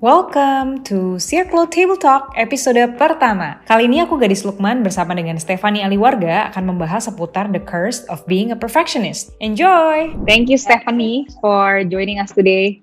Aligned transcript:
Welcome 0.00 0.80
to 0.88 1.20
Circle 1.20 1.68
Table 1.68 2.00
Talk 2.00 2.32
episode 2.32 2.80
pertama. 2.96 3.60
Kali 3.68 3.84
ini 3.84 4.00
aku 4.00 4.16
Gadis 4.16 4.48
Lukman 4.48 4.80
bersama 4.80 5.12
dengan 5.12 5.36
Stefani 5.36 5.84
Aliwarga 5.84 6.48
akan 6.48 6.72
membahas 6.72 7.04
seputar 7.04 7.52
the 7.52 7.60
curse 7.60 8.08
of 8.08 8.24
being 8.24 8.48
a 8.48 8.56
perfectionist. 8.56 9.36
Enjoy! 9.44 10.08
Thank 10.24 10.48
you 10.48 10.56
Stephanie 10.56 11.28
for 11.44 11.84
joining 11.84 12.16
us 12.16 12.32
today. 12.32 12.80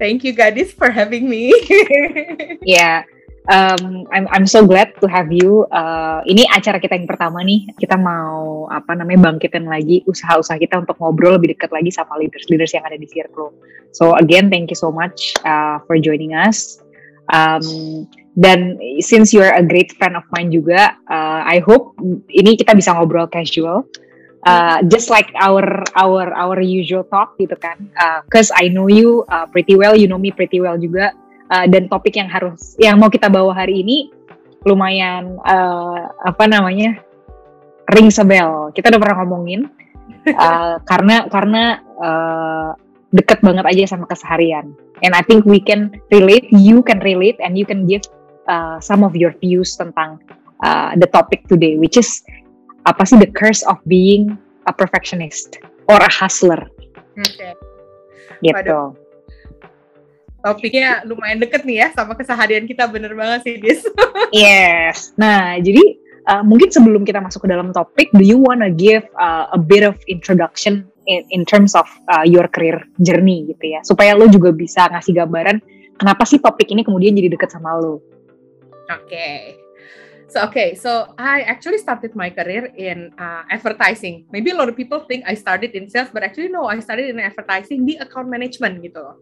Thank 0.00 0.24
you 0.24 0.32
Gadis 0.32 0.72
for 0.72 0.88
having 0.88 1.28
me. 1.28 1.52
yeah, 2.64 3.04
um, 3.48 4.04
I'm 4.12 4.26
I'm 4.28 4.46
so 4.46 4.66
glad 4.66 4.92
to 5.00 5.06
have 5.08 5.32
you. 5.32 5.64
Uh, 5.72 6.20
ini 6.28 6.44
acara 6.50 6.76
kita 6.76 6.98
yang 6.98 7.08
pertama 7.08 7.40
nih. 7.40 7.72
Kita 7.78 7.96
mau 7.96 8.68
apa 8.68 8.92
namanya 8.92 9.30
bangkitin 9.30 9.64
lagi 9.64 10.04
usaha-usaha 10.04 10.60
kita 10.60 10.84
untuk 10.84 11.00
ngobrol 11.00 11.40
lebih 11.40 11.56
dekat 11.56 11.72
lagi 11.72 11.88
sama 11.94 12.20
leaders-leaders 12.20 12.76
yang 12.76 12.84
ada 12.84 13.00
di 13.00 13.08
Circle. 13.08 13.54
So 13.96 14.18
again, 14.18 14.52
thank 14.52 14.68
you 14.68 14.78
so 14.78 14.92
much 14.92 15.32
uh, 15.46 15.80
for 15.88 15.96
joining 15.96 16.36
us. 16.36 16.82
Um, 17.30 18.04
dan 18.34 18.78
since 19.00 19.30
you're 19.30 19.54
a 19.54 19.62
great 19.62 19.94
friend 19.96 20.18
of 20.18 20.26
mine 20.34 20.50
juga, 20.50 20.98
uh, 21.08 21.40
I 21.46 21.62
hope 21.62 21.96
ini 22.28 22.58
kita 22.58 22.76
bisa 22.76 22.92
ngobrol 22.92 23.30
casual. 23.30 23.86
Uh, 24.40 24.80
just 24.88 25.12
like 25.12 25.28
our 25.36 25.84
our 26.00 26.32
our 26.32 26.56
usual 26.64 27.04
talk 27.04 27.36
gitu 27.36 27.52
kan, 27.60 27.76
uh, 28.00 28.24
cause 28.32 28.48
I 28.56 28.72
know 28.72 28.88
you 28.88 29.20
uh, 29.28 29.44
pretty 29.44 29.76
well, 29.76 29.92
you 29.92 30.08
know 30.08 30.16
me 30.16 30.32
pretty 30.32 30.64
well 30.64 30.80
juga 30.80 31.12
uh, 31.50 31.66
dan 31.66 31.90
topik 31.90 32.14
yang 32.16 32.30
harus 32.30 32.78
yang 32.78 32.96
mau 32.96 33.10
kita 33.10 33.26
bawa 33.26 33.52
hari 33.52 33.82
ini 33.82 34.08
lumayan 34.64 35.36
uh, 35.42 36.08
apa 36.22 36.46
namanya 36.46 37.00
ring 37.90 38.08
sebel. 38.08 38.70
Kita 38.72 38.88
udah 38.94 39.00
pernah 39.02 39.16
ngomongin 39.26 39.66
uh, 40.30 40.78
karena 40.90 41.26
karena 41.28 41.62
uh, 41.98 42.70
deket 43.10 43.42
banget 43.42 43.66
aja 43.66 43.96
sama 43.96 44.06
keseharian. 44.06 44.70
And 45.02 45.16
I 45.16 45.24
think 45.24 45.48
we 45.48 45.58
can 45.58 45.98
relate 46.12 46.46
you 46.52 46.84
can 46.86 47.02
relate 47.02 47.40
and 47.42 47.56
you 47.56 47.64
can 47.64 47.88
give 47.88 48.04
uh, 48.46 48.78
some 48.78 49.02
of 49.02 49.16
your 49.16 49.34
views 49.40 49.74
tentang 49.74 50.20
uh, 50.62 50.92
the 50.94 51.08
topic 51.08 51.48
today 51.48 51.80
which 51.80 51.96
is 51.96 52.22
apa 52.84 53.04
sih 53.04 53.16
the 53.16 53.28
curse 53.28 53.64
of 53.64 53.80
being 53.88 54.36
a 54.68 54.72
perfectionist 54.72 55.58
or 55.88 55.98
a 55.98 56.12
hustler? 56.12 56.68
Okay. 57.16 57.56
gitu. 58.40 58.56
Waduh 58.56 59.09
topiknya 60.40 61.04
lumayan 61.04 61.40
deket 61.40 61.62
nih 61.64 61.86
ya 61.86 61.88
sama 61.92 62.16
keseharian 62.16 62.64
kita 62.64 62.88
bener 62.88 63.12
banget 63.12 63.40
sih 63.46 63.54
Dis. 63.60 63.80
yes. 64.34 65.12
Nah 65.20 65.60
jadi 65.60 66.00
uh, 66.28 66.42
mungkin 66.44 66.72
sebelum 66.72 67.04
kita 67.04 67.20
masuk 67.20 67.44
ke 67.44 67.48
dalam 67.48 67.70
topik, 67.70 68.08
do 68.16 68.24
you 68.24 68.40
wanna 68.40 68.72
give 68.72 69.04
uh, 69.20 69.48
a 69.52 69.60
bit 69.60 69.84
of 69.84 69.96
introduction 70.08 70.88
in, 71.04 71.24
in 71.30 71.42
terms 71.44 71.76
of 71.76 71.86
uh, 72.12 72.24
your 72.24 72.48
career 72.48 72.80
journey 73.04 73.48
gitu 73.52 73.76
ya, 73.76 73.80
supaya 73.84 74.16
lo 74.16 74.26
juga 74.28 74.52
bisa 74.52 74.88
ngasih 74.88 75.16
gambaran 75.16 75.60
kenapa 76.00 76.24
sih 76.24 76.40
topik 76.40 76.72
ini 76.72 76.80
kemudian 76.80 77.12
jadi 77.12 77.28
deket 77.32 77.52
sama 77.52 77.76
lo. 77.76 78.00
Oke. 78.88 79.06
Okay. 79.06 79.59
So 80.30 80.46
okay, 80.46 80.78
so 80.78 81.10
I 81.18 81.42
actually 81.42 81.82
started 81.82 82.14
my 82.14 82.30
career 82.30 82.70
in 82.78 83.10
uh, 83.18 83.42
advertising. 83.50 84.30
Maybe 84.30 84.54
a 84.54 84.56
lot 84.56 84.70
of 84.70 84.78
people 84.78 85.02
think 85.02 85.26
I 85.26 85.34
started 85.34 85.74
in 85.74 85.90
sales, 85.90 86.14
but 86.14 86.22
actually 86.22 86.54
no, 86.54 86.70
I 86.70 86.78
started 86.78 87.10
in 87.10 87.18
advertising 87.18 87.82
di 87.82 87.98
account 87.98 88.30
management 88.30 88.78
gitu 88.78 89.02
loh. 89.02 89.18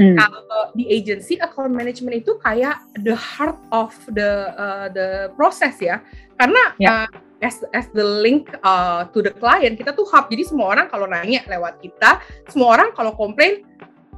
Hmm. 0.00 0.16
Kalau 0.16 0.72
di 0.72 0.88
agency 0.88 1.36
account 1.36 1.76
management 1.76 2.24
itu 2.24 2.40
kayak 2.40 2.80
the 3.04 3.12
heart 3.12 3.60
of 3.76 3.92
the 4.08 4.56
uh, 4.56 4.88
the 4.88 5.28
process 5.36 5.76
ya, 5.84 6.00
karena 6.40 6.62
yeah. 6.80 7.04
uh, 7.04 7.08
as 7.44 7.60
as 7.76 7.84
the 7.92 8.08
link 8.24 8.48
uh, 8.64 9.04
to 9.12 9.20
the 9.20 9.36
client 9.36 9.76
kita 9.76 9.92
tuh 9.92 10.08
hub. 10.08 10.32
Jadi 10.32 10.48
semua 10.48 10.72
orang 10.72 10.88
kalau 10.88 11.04
nanya 11.04 11.44
lewat 11.44 11.76
kita, 11.84 12.24
semua 12.48 12.72
orang 12.72 12.96
kalau 12.96 13.12
komplain 13.12 13.67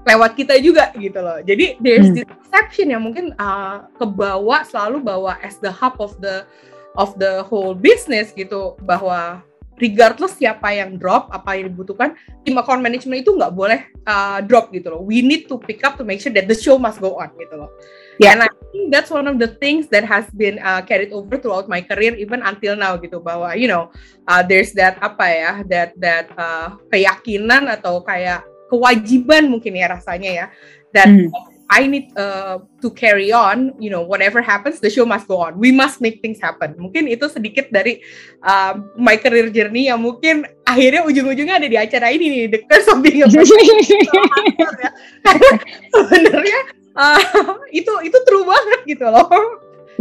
lewat 0.04 0.32
kita 0.36 0.56
juga 0.60 0.92
gitu 0.96 1.20
loh. 1.20 1.38
Jadi 1.44 1.76
there's 1.80 2.08
hmm. 2.08 2.16
this 2.16 2.26
perception 2.28 2.92
yang 2.92 3.02
mungkin 3.04 3.36
uh, 3.36 3.84
kebawa 4.00 4.64
selalu 4.64 5.04
bawa 5.04 5.36
as 5.44 5.60
the 5.60 5.70
hub 5.70 5.96
of 6.00 6.16
the 6.24 6.48
of 6.96 7.14
the 7.20 7.44
whole 7.46 7.76
business 7.76 8.32
gitu 8.34 8.74
bahwa 8.82 9.44
regardless 9.80 10.36
siapa 10.36 10.76
yang 10.76 11.00
drop 11.00 11.32
apa 11.32 11.56
yang 11.56 11.72
dibutuhkan 11.72 12.12
tim 12.44 12.60
account 12.60 12.84
management 12.84 13.24
itu 13.24 13.32
nggak 13.32 13.52
boleh 13.56 13.80
uh, 14.04 14.44
drop 14.44 14.68
gitu 14.72 14.92
loh. 14.92 15.02
We 15.04 15.24
need 15.24 15.48
to 15.48 15.56
pick 15.56 15.80
up 15.84 15.96
to 15.96 16.04
make 16.04 16.20
sure 16.20 16.32
that 16.36 16.48
the 16.48 16.56
show 16.56 16.76
must 16.76 17.00
go 17.00 17.16
on 17.16 17.32
gitu 17.40 17.56
loh. 17.56 17.72
Yeah. 18.20 18.36
And 18.36 18.44
I 18.44 18.52
think 18.68 18.92
that's 18.92 19.08
one 19.08 19.24
of 19.24 19.40
the 19.40 19.56
things 19.56 19.88
that 19.88 20.04
has 20.04 20.28
been 20.36 20.60
uh, 20.60 20.84
carried 20.84 21.08
over 21.16 21.40
throughout 21.40 21.72
my 21.72 21.80
career 21.80 22.12
even 22.20 22.44
until 22.44 22.76
now 22.76 23.00
gitu 23.00 23.16
bahwa 23.24 23.56
you 23.56 23.64
know 23.64 23.88
uh, 24.28 24.44
there's 24.44 24.76
that 24.76 25.00
apa 25.00 25.24
ya 25.24 25.52
that 25.72 25.96
that 25.96 26.28
uh, 26.36 26.76
keyakinan 26.92 27.64
atau 27.72 28.04
kayak 28.04 28.44
kewajiban 28.70 29.50
mungkin 29.50 29.74
ya 29.74 29.90
rasanya 29.90 30.30
ya 30.30 30.46
dan 30.94 31.26
mm. 31.26 31.50
I 31.70 31.86
need 31.86 32.10
uh, 32.18 32.58
to 32.82 32.90
carry 32.90 33.30
on, 33.30 33.78
you 33.78 33.94
know, 33.94 34.02
whatever 34.02 34.42
happens, 34.42 34.82
the 34.82 34.90
show 34.90 35.06
must 35.06 35.30
go 35.30 35.38
on. 35.38 35.54
We 35.54 35.70
must 35.70 36.02
make 36.02 36.18
things 36.18 36.42
happen. 36.42 36.74
Mungkin 36.74 37.06
itu 37.06 37.30
sedikit 37.30 37.70
dari 37.70 38.02
uh, 38.42 38.74
my 38.98 39.14
career 39.14 39.54
journey 39.54 39.86
yang 39.86 40.02
mungkin 40.02 40.50
akhirnya 40.66 41.06
ujung-ujungnya 41.06 41.62
ada 41.62 41.70
di 41.70 41.78
acara 41.78 42.10
ini 42.10 42.26
nih, 42.26 42.58
The 42.58 42.60
Curse 42.66 42.90
of 42.90 43.06
Being 43.06 43.22
a 43.22 43.30
ya. 43.30 43.42
Sebenarnya 45.94 46.58
uh, 46.98 47.22
itu 47.70 47.92
itu 48.02 48.18
true 48.26 48.42
banget 48.42 48.80
gitu 48.90 49.06
loh. 49.06 49.30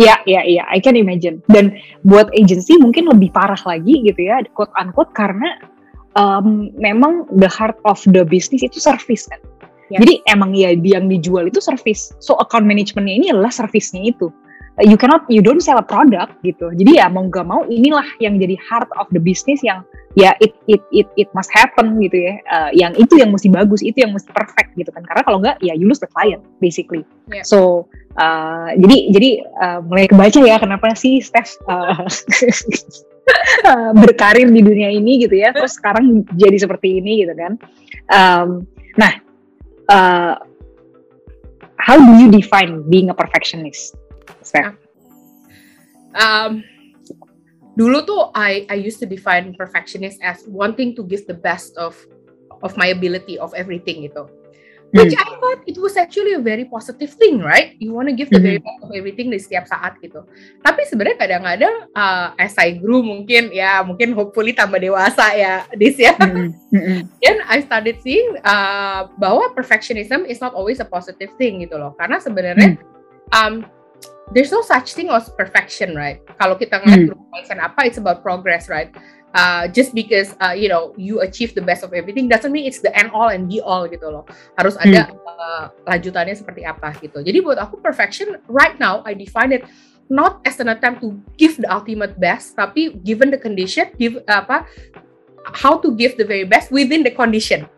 Ya, 0.01 0.17
ya, 0.25 0.41
ya, 0.49 0.65
I 0.73 0.81
can 0.81 0.97
imagine. 0.97 1.45
Dan 1.53 1.77
buat 2.01 2.33
agency 2.33 2.81
mungkin 2.81 3.05
lebih 3.13 3.29
parah 3.29 3.61
lagi 3.61 4.09
gitu 4.09 4.25
ya, 4.25 4.41
quote 4.57 4.73
unquote, 4.73 5.13
karena 5.13 5.59
um, 6.15 6.73
memang 6.77 7.27
the 7.37 7.49
heart 7.49 7.77
of 7.85 8.01
the 8.09 8.25
business 8.25 8.65
itu 8.65 8.79
service 8.81 9.29
kan. 9.29 9.41
Yeah. 9.89 10.05
Jadi 10.05 10.13
emang 10.29 10.53
ya 10.53 10.73
yang 10.77 11.09
dijual 11.09 11.49
itu 11.49 11.57
service. 11.61 12.13
So 12.21 12.37
account 12.37 12.69
managementnya 12.69 13.13
ini 13.13 13.27
adalah 13.33 13.49
servicenya 13.49 14.13
itu. 14.13 14.29
You 14.79 14.95
cannot, 14.95 15.27
you 15.27 15.43
don't 15.43 15.59
sell 15.59 15.75
a 15.75 15.83
product 15.83 16.39
gitu. 16.39 16.71
Jadi 16.71 17.03
ya 17.03 17.11
mau 17.11 17.27
gak 17.27 17.43
mau 17.43 17.67
inilah 17.67 18.05
yang 18.23 18.39
jadi 18.39 18.55
heart 18.63 18.87
of 18.95 19.11
the 19.11 19.19
business 19.19 19.59
yang 19.59 19.83
ya 20.15 20.31
it 20.39 20.55
it 20.71 20.79
it 20.95 21.03
it 21.19 21.27
must 21.35 21.51
happen 21.51 21.99
gitu 21.99 22.15
ya. 22.15 22.39
Uh, 22.47 22.71
yang 22.71 22.95
itu 22.95 23.19
yang 23.19 23.35
mesti 23.35 23.51
bagus, 23.51 23.83
itu 23.83 23.99
yang 23.99 24.15
mesti 24.15 24.31
perfect 24.31 24.71
gitu 24.79 24.87
kan. 24.95 25.03
Karena 25.03 25.21
kalau 25.27 25.43
nggak 25.43 25.59
ya 25.59 25.75
you 25.75 25.83
lose 25.83 25.99
the 25.99 26.07
client 26.07 26.39
basically. 26.63 27.03
Yeah. 27.27 27.43
So 27.43 27.91
uh, 28.15 28.71
jadi 28.79 29.11
jadi 29.11 29.29
uh, 29.59 29.79
mulai 29.83 30.07
kebaca 30.07 30.39
ya 30.47 30.55
kenapa 30.63 30.95
sih 30.95 31.19
Steph 31.19 31.59
uh, 31.67 32.07
berkarir 34.03 34.47
di 34.49 34.61
dunia 34.61 34.89
ini 34.89 35.25
gitu 35.25 35.35
ya 35.37 35.53
terus 35.53 35.77
sekarang 35.77 36.25
jadi 36.33 36.57
seperti 36.57 37.01
ini 37.01 37.25
gitu 37.25 37.33
kan 37.33 37.53
um, 38.09 38.49
nah 38.97 39.13
uh, 39.89 40.35
how 41.79 41.97
do 41.97 42.13
you 42.19 42.29
define 42.29 42.83
being 42.89 43.09
a 43.09 43.15
perfectionist 43.15 43.95
Steph? 44.43 44.77
Um, 46.17 46.65
dulu 47.77 48.01
tuh 48.03 48.21
I 48.33 48.65
I 48.67 48.77
used 48.81 48.99
to 48.99 49.07
define 49.07 49.53
perfectionist 49.53 50.19
as 50.25 50.43
wanting 50.49 50.97
to 50.97 51.05
give 51.05 51.29
the 51.29 51.37
best 51.37 51.77
of 51.77 51.95
of 52.65 52.75
my 52.75 52.91
ability 52.91 53.39
of 53.39 53.53
everything 53.55 54.03
gitu 54.09 54.27
which 54.91 55.13
hmm. 55.13 55.21
I 55.21 55.29
thought 55.37 55.61
it 55.69 55.77
was 55.77 55.97
actually 55.97 56.33
a 56.33 56.41
very 56.41 56.65
positive 56.65 57.13
thing, 57.13 57.39
right? 57.39 57.77
You 57.77 57.93
want 57.93 58.09
to 58.09 58.15
give 58.15 58.29
the 58.29 58.41
very 58.41 58.57
hmm. 58.57 58.65
best 58.65 58.79
of 58.83 58.91
everything 58.93 59.29
di 59.29 59.37
setiap 59.37 59.69
saat 59.69 60.01
gitu. 60.01 60.25
Tapi 60.65 60.81
sebenarnya 60.89 61.17
kadang-kadang 61.21 61.75
uh, 61.93 62.27
as 62.41 62.57
I 62.57 62.77
grew 62.81 63.05
mungkin 63.05 63.53
ya 63.53 63.85
mungkin 63.85 64.17
hopefully 64.17 64.57
tambah 64.57 64.81
dewasa 64.81 65.37
ya 65.37 65.69
this 65.77 65.97
ya. 66.01 66.17
Hmm. 66.17 66.53
Then 67.21 67.37
I 67.45 67.61
started 67.61 68.01
seeing 68.01 68.37
uh, 68.41 69.09
bahwa 69.17 69.53
perfectionism 69.53 70.25
is 70.25 70.41
not 70.41 70.57
always 70.57 70.81
a 70.81 70.87
positive 70.87 71.33
thing 71.37 71.61
gitu 71.61 71.77
loh. 71.77 71.93
Karena 71.97 72.17
sebenarnya 72.17 72.77
um, 73.33 73.65
there's 74.33 74.53
no 74.53 74.61
such 74.61 74.93
thing 74.93 75.09
as 75.09 75.29
perfection, 75.33 75.93
right? 75.97 76.21
Kalau 76.37 76.57
kita 76.57 76.81
ngeliat 76.81 77.13
hmm. 77.13 77.59
apa, 77.61 77.85
it's 77.85 77.97
about 77.97 78.21
progress, 78.21 78.69
right? 78.69 78.93
Uh, 79.33 79.67
just 79.69 79.93
because 79.93 80.35
uh, 80.41 80.55
you 80.55 80.69
know 80.69 80.93
you 80.97 81.21
achieve 81.21 81.53
the 81.53 81.61
best 81.61 81.83
of 81.83 81.93
everything 81.93 82.29
doesn't 82.29 82.51
mean 82.51 82.65
it's 82.65 82.79
the 82.79 82.93
end 82.97 83.11
all 83.13 83.29
and 83.29 83.49
be 83.49 83.61
all 83.61 83.85
gitu 83.89 84.09
loh. 84.09 84.25
Harus 84.57 84.77
hmm. 84.77 84.89
ada 84.89 85.01
uh, 85.13 85.63
lanjutannya 85.85 86.35
seperti 86.37 86.65
apa 86.65 86.93
gitu. 87.01 87.21
Jadi 87.21 87.37
buat 87.41 87.57
aku 87.57 87.81
perfection 87.81 88.37
right 88.49 88.77
now 88.77 89.01
I 89.05 89.13
define 89.13 89.53
it 89.53 89.63
not 90.09 90.41
as 90.43 90.57
an 90.59 90.67
attempt 90.73 91.05
to 91.05 91.13
give 91.37 91.55
the 91.61 91.69
ultimate 91.69 92.17
best 92.17 92.57
tapi 92.57 92.97
given 93.05 93.29
the 93.29 93.37
condition 93.37 93.85
give 94.01 94.17
apa 94.25 94.65
how 95.53 95.77
to 95.77 95.93
give 95.93 96.17
the 96.17 96.25
very 96.25 96.43
best 96.43 96.73
within 96.73 97.05
the 97.05 97.13
condition 97.13 97.69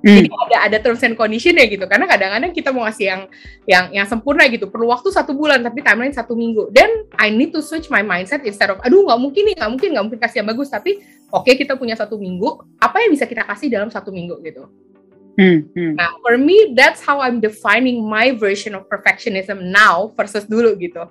Hmm. 0.00 0.16
Jadi 0.16 0.28
ada 0.32 0.56
ada 0.64 0.76
terms 0.80 1.04
and 1.04 1.12
condition 1.12 1.52
ya 1.60 1.68
gitu. 1.68 1.84
Karena 1.84 2.08
kadang-kadang 2.08 2.50
kita 2.56 2.72
mau 2.72 2.88
ngasih 2.88 3.06
yang 3.06 3.22
yang 3.68 3.84
yang 3.92 4.06
sempurna 4.08 4.48
gitu. 4.48 4.72
Perlu 4.72 4.88
waktu 4.88 5.12
satu 5.12 5.36
bulan 5.36 5.60
tapi 5.60 5.84
timeline 5.84 6.12
satu 6.12 6.32
minggu. 6.32 6.72
Dan 6.72 7.04
I 7.20 7.28
need 7.28 7.52
to 7.52 7.60
switch 7.60 7.92
my 7.92 8.00
mindset 8.00 8.40
instead 8.48 8.72
of 8.72 8.80
aduh 8.80 9.04
nggak 9.04 9.20
mungkin 9.20 9.42
nih 9.52 9.54
nggak 9.60 9.70
mungkin 9.70 9.88
nggak 9.92 10.04
mungkin 10.08 10.20
kasih 10.20 10.40
yang 10.40 10.48
bagus. 10.48 10.72
Tapi 10.72 11.04
oke 11.28 11.44
okay, 11.44 11.54
kita 11.60 11.76
punya 11.76 11.94
satu 11.94 12.16
minggu. 12.16 12.80
Apa 12.80 13.04
yang 13.04 13.12
bisa 13.12 13.28
kita 13.28 13.44
kasih 13.44 13.68
dalam 13.68 13.92
satu 13.92 14.08
minggu 14.08 14.40
gitu. 14.40 14.72
Hmm, 15.38 15.72
hmm. 15.72 15.96
Nah, 15.96 16.20
for 16.20 16.36
me, 16.36 16.74
that's 16.76 17.00
how 17.00 17.22
I'm 17.22 17.40
defining 17.40 18.04
my 18.04 18.34
version 18.34 18.76
of 18.76 18.84
perfectionism 18.92 19.72
now 19.72 20.12
versus 20.12 20.44
dulu 20.44 20.76
gitu. 20.76 21.06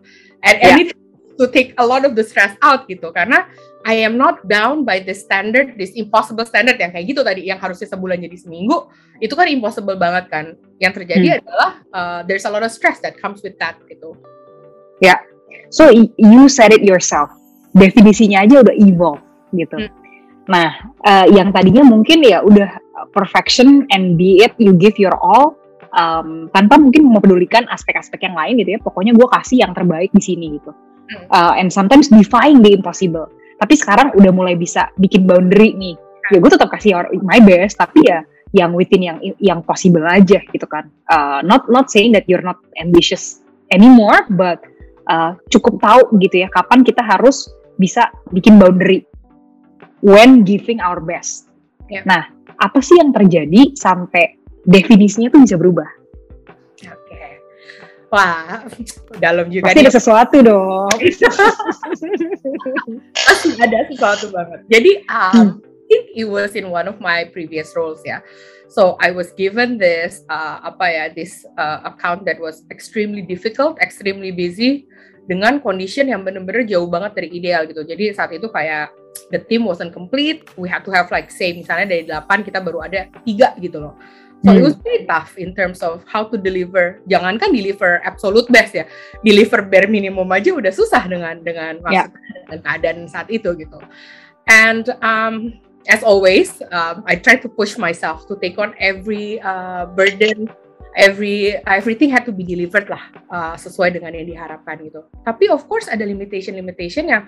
And, 0.46 0.56
yeah. 0.60 0.70
and 0.70 0.78
it 0.86 0.94
to 1.40 1.48
take 1.48 1.74
a 1.80 1.86
lot 1.86 2.04
of 2.04 2.20
the 2.20 2.22
stress 2.22 2.54
out 2.60 2.84
gitu 2.92 3.16
karena 3.16 3.48
I 3.88 4.04
am 4.04 4.20
not 4.20 4.44
bound 4.44 4.84
by 4.84 5.00
the 5.00 5.16
standard, 5.16 5.80
this 5.80 5.96
impossible 5.96 6.44
standard 6.44 6.76
yang 6.84 6.92
kayak 6.92 7.08
gitu 7.08 7.24
tadi, 7.24 7.48
yang 7.48 7.56
harusnya 7.64 7.88
sebulan 7.88 8.20
jadi 8.20 8.36
seminggu, 8.36 8.92
itu 9.24 9.32
kan 9.32 9.48
impossible 9.48 9.96
banget 9.96 10.28
kan. 10.28 10.46
Yang 10.84 11.04
terjadi 11.04 11.28
hmm. 11.28 11.38
adalah 11.44 11.72
uh, 11.96 12.20
there's 12.28 12.44
a 12.44 12.52
lot 12.52 12.60
of 12.60 12.72
stress 12.76 13.00
that 13.00 13.16
comes 13.16 13.40
with 13.40 13.56
that 13.64 13.80
gitu. 13.88 14.20
Ya, 15.00 15.16
yeah. 15.48 15.64
so 15.72 15.88
you 16.20 16.52
said 16.52 16.76
it 16.76 16.84
yourself. 16.84 17.32
Definisinya 17.72 18.44
aja 18.44 18.68
udah 18.68 18.76
evolve 18.76 19.24
gitu. 19.56 19.80
Hmm. 19.80 19.92
Nah, 20.50 20.70
uh, 21.08 21.26
yang 21.32 21.56
tadinya 21.56 21.86
mungkin 21.86 22.20
ya 22.26 22.44
udah 22.44 22.82
perfection 23.16 23.88
and 23.96 24.20
be 24.20 24.44
it, 24.44 24.52
you 24.60 24.76
give 24.76 25.00
your 25.00 25.16
all, 25.24 25.56
um, 25.96 26.52
tanpa 26.52 26.76
mungkin 26.76 27.08
mempedulikan 27.08 27.64
aspek-aspek 27.72 28.28
yang 28.28 28.36
lain 28.36 28.60
gitu 28.60 28.76
ya. 28.76 28.80
Pokoknya 28.84 29.16
gue 29.16 29.28
kasih 29.30 29.64
yang 29.64 29.72
terbaik 29.72 30.12
di 30.12 30.20
sini 30.20 30.60
gitu. 30.60 30.76
Uh, 31.34 31.58
and 31.58 31.74
sometimes 31.74 32.06
defying 32.06 32.62
the 32.62 32.70
impossible 32.70 33.26
tapi 33.60 33.76
sekarang 33.76 34.16
udah 34.16 34.32
mulai 34.32 34.56
bisa 34.56 34.90
bikin 34.96 35.28
boundary 35.28 35.76
nih. 35.76 35.96
Ya 36.32 36.38
gue 36.40 36.52
tetap 36.52 36.72
kasih 36.72 36.96
my 37.20 37.44
best 37.44 37.76
tapi 37.76 38.08
ya 38.08 38.24
yang 38.56 38.74
within 38.74 39.04
yang 39.04 39.18
yang 39.38 39.60
possible 39.62 40.02
aja 40.08 40.40
gitu 40.40 40.66
kan. 40.66 40.88
Uh, 41.12 41.44
not 41.44 41.68
not 41.68 41.92
saying 41.92 42.16
that 42.16 42.26
you're 42.26 42.44
not 42.44 42.58
ambitious 42.80 43.44
anymore 43.70 44.26
but 44.34 44.64
uh, 45.12 45.36
cukup 45.52 45.78
tahu 45.84 46.02
gitu 46.24 46.46
ya 46.46 46.48
kapan 46.50 46.82
kita 46.82 47.04
harus 47.04 47.52
bisa 47.76 48.10
bikin 48.32 48.56
boundary 48.56 49.04
when 50.00 50.48
giving 50.48 50.80
our 50.80 51.04
best. 51.04 51.52
Yeah. 51.90 52.06
nah 52.06 52.30
apa 52.62 52.86
sih 52.86 53.02
yang 53.02 53.10
terjadi 53.10 53.74
sampai 53.74 54.38
definisinya 54.62 55.34
tuh 55.34 55.42
bisa 55.42 55.58
berubah 55.58 55.99
Wah, 58.10 58.66
dalam 59.22 59.54
juga. 59.54 59.70
Pasti 59.70 59.86
ada 59.86 59.94
sesuatu 59.94 60.38
dong. 60.42 60.90
Pasti 63.30 63.50
ada 63.62 63.86
sesuatu 63.86 64.34
banget. 64.34 64.60
Jadi, 64.66 64.92
um, 65.06 65.34
hmm. 65.34 65.50
I 65.62 65.82
think 65.90 66.06
it 66.14 66.28
was 66.30 66.54
in 66.54 66.70
one 66.70 66.86
of 66.86 67.02
my 67.02 67.26
previous 67.30 67.74
roles 67.74 68.02
ya. 68.06 68.22
So 68.70 69.02
I 69.02 69.10
was 69.10 69.34
given 69.34 69.82
this 69.82 70.22
uh, 70.30 70.62
apa 70.62 70.86
ya, 70.86 71.06
this 71.10 71.42
uh, 71.58 71.82
account 71.86 72.30
that 72.30 72.38
was 72.38 72.62
extremely 72.70 73.26
difficult, 73.26 73.82
extremely 73.82 74.30
busy 74.30 74.86
dengan 75.26 75.58
condition 75.62 76.10
yang 76.10 76.22
benar-benar 76.26 76.66
jauh 76.66 76.86
banget 76.86 77.18
dari 77.18 77.30
ideal 77.34 77.66
gitu. 77.66 77.82
Jadi 77.86 78.14
saat 78.14 78.30
itu 78.34 78.46
kayak 78.50 78.94
the 79.34 79.42
team 79.42 79.66
wasn't 79.66 79.94
complete, 79.94 80.46
we 80.58 80.70
had 80.70 80.86
to 80.86 80.94
have 80.94 81.10
like 81.10 81.34
say 81.34 81.54
misalnya 81.54 81.90
dari 81.90 82.06
8 82.06 82.46
kita 82.46 82.62
baru 82.62 82.86
ada 82.86 83.10
tiga 83.26 83.54
gitu 83.58 83.82
loh. 83.82 83.98
So 84.40 84.56
hmm. 84.56 84.60
it 84.60 84.64
was 84.64 84.76
pretty 84.80 85.04
tough 85.04 85.36
in 85.36 85.52
terms 85.52 85.84
of 85.84 86.08
how 86.08 86.24
to 86.32 86.40
deliver. 86.40 87.04
Jangankan 87.12 87.52
deliver 87.52 88.00
absolute 88.08 88.48
best 88.48 88.72
ya, 88.72 88.88
deliver 89.20 89.68
bare 89.68 89.92
minimum 89.92 90.32
aja 90.32 90.56
udah 90.56 90.72
susah 90.72 91.04
dengan 91.12 91.44
dengan 91.44 91.84
yeah. 91.92 92.08
dengan 92.48 92.60
keadaan 92.64 92.98
saat 93.12 93.28
itu 93.28 93.52
gitu. 93.60 93.84
And 94.48 94.88
um, 95.04 95.60
as 95.92 96.08
always, 96.08 96.56
um, 96.72 97.04
I 97.04 97.20
try 97.20 97.36
to 97.36 97.52
push 97.52 97.76
myself 97.76 98.32
to 98.32 98.40
take 98.40 98.56
on 98.56 98.72
every 98.80 99.44
uh, 99.44 99.92
burden, 99.92 100.48
every 100.96 101.60
everything 101.68 102.08
had 102.08 102.24
to 102.24 102.32
be 102.32 102.48
delivered 102.48 102.88
lah 102.88 103.04
uh, 103.28 103.56
sesuai 103.60 104.00
dengan 104.00 104.16
yang 104.16 104.24
diharapkan 104.24 104.80
gitu. 104.88 105.04
Tapi 105.28 105.52
of 105.52 105.68
course 105.68 105.92
ada 105.92 106.08
limitation 106.08 106.56
limitation 106.56 107.12
yang 107.12 107.28